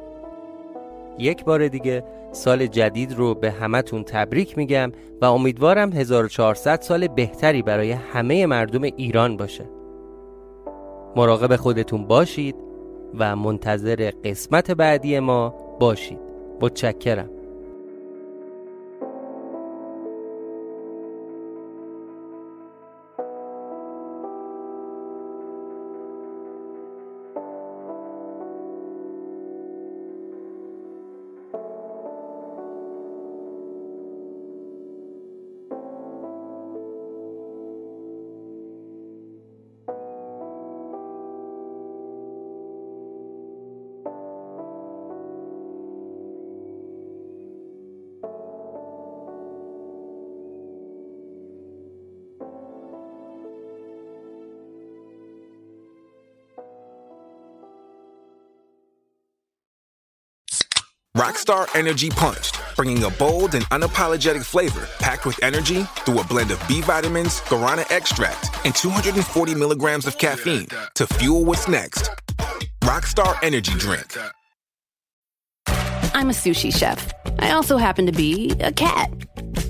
یک 1.17 1.45
بار 1.45 1.67
دیگه 1.67 2.03
سال 2.31 2.67
جدید 2.67 3.13
رو 3.13 3.35
به 3.35 3.51
همتون 3.51 4.03
تبریک 4.03 4.57
میگم 4.57 4.91
و 5.21 5.25
امیدوارم 5.25 5.93
1400 5.93 6.81
سال 6.81 7.07
بهتری 7.07 7.61
برای 7.61 7.91
همه 7.91 8.45
مردم 8.45 8.81
ایران 8.83 9.37
باشه. 9.37 9.65
مراقب 11.15 11.55
خودتون 11.55 12.05
باشید 12.05 12.55
و 13.19 13.35
منتظر 13.35 14.11
قسمت 14.23 14.71
بعدی 14.71 15.19
ما 15.19 15.49
باشید. 15.79 16.19
متشکرم. 16.61 17.29
Rockstar 61.17 61.67
Energy 61.75 62.11
Punched, 62.11 62.61
bringing 62.75 63.03
a 63.03 63.09
bold 63.09 63.55
and 63.55 63.65
unapologetic 63.71 64.45
flavor 64.45 64.87
packed 64.99 65.25
with 65.25 65.41
energy 65.41 65.81
through 66.05 66.19
a 66.19 66.23
blend 66.23 66.51
of 66.51 66.63
B 66.67 66.79
vitamins, 66.81 67.41
guarana 67.41 67.89
extract, 67.91 68.51
and 68.63 68.75
240 68.75 69.55
milligrams 69.55 70.05
of 70.05 70.19
caffeine 70.19 70.67
to 70.93 71.07
fuel 71.07 71.43
what's 71.43 71.67
next. 71.67 72.11
Rockstar 72.81 73.35
Energy 73.41 73.71
Drink. 73.79 74.15
I'm 76.13 76.29
a 76.29 76.33
sushi 76.33 76.71
chef. 76.71 77.11
I 77.39 77.49
also 77.49 77.77
happen 77.77 78.05
to 78.05 78.11
be 78.11 78.51
a 78.59 78.71
cat. 78.71 79.11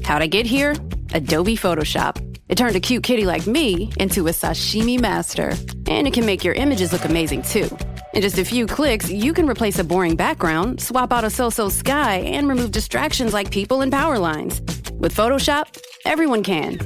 How'd 0.04 0.22
I 0.22 0.28
get 0.28 0.46
here? 0.46 0.76
Adobe 1.14 1.56
Photoshop. 1.56 2.22
It 2.50 2.58
turned 2.58 2.76
a 2.76 2.82
cute 2.82 3.04
kitty 3.04 3.26
like 3.26 3.48
me 3.48 3.94
into 3.98 4.28
a 4.28 4.32
sashimi 4.32 5.00
master. 5.00 5.54
And 5.88 6.10
it 6.10 6.14
can 6.14 6.26
make 6.26 6.44
your 6.44 6.56
images 6.56 6.92
look 6.92 7.06
amazing 7.06 7.44
too. 7.44 7.70
In 8.18 8.24
just 8.24 8.40
a 8.40 8.44
few 8.44 8.66
clicks, 8.66 9.12
you 9.12 9.32
can 9.32 9.48
replace 9.48 9.78
a 9.78 9.84
boring 9.84 10.16
background, 10.16 10.82
swap 10.82 11.14
out 11.14 11.24
a 11.24 11.30
so-so 11.30 11.70
sky, 11.70 12.16
and 12.16 12.50
remove 12.50 12.72
distractions 12.72 13.32
like 13.32 13.52
people 13.52 13.82
and 13.82 13.92
power 13.92 14.18
lines. 14.18 14.60
With 14.94 15.14
Photoshop, 15.14 15.80
everyone 16.04 16.42
can. 16.42 16.80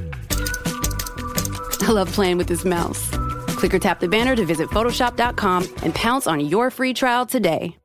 I 1.80 1.90
love 1.90 2.12
playing 2.12 2.36
with 2.36 2.48
this 2.48 2.66
mouse. 2.66 3.08
Click 3.56 3.72
or 3.72 3.78
tap 3.78 3.98
the 3.98 4.08
banner 4.08 4.36
to 4.36 4.44
visit 4.44 4.68
Photoshop.com 4.68 5.74
and 5.82 5.94
pounce 5.94 6.26
on 6.26 6.38
your 6.38 6.70
free 6.70 6.92
trial 6.92 7.24
today. 7.24 7.78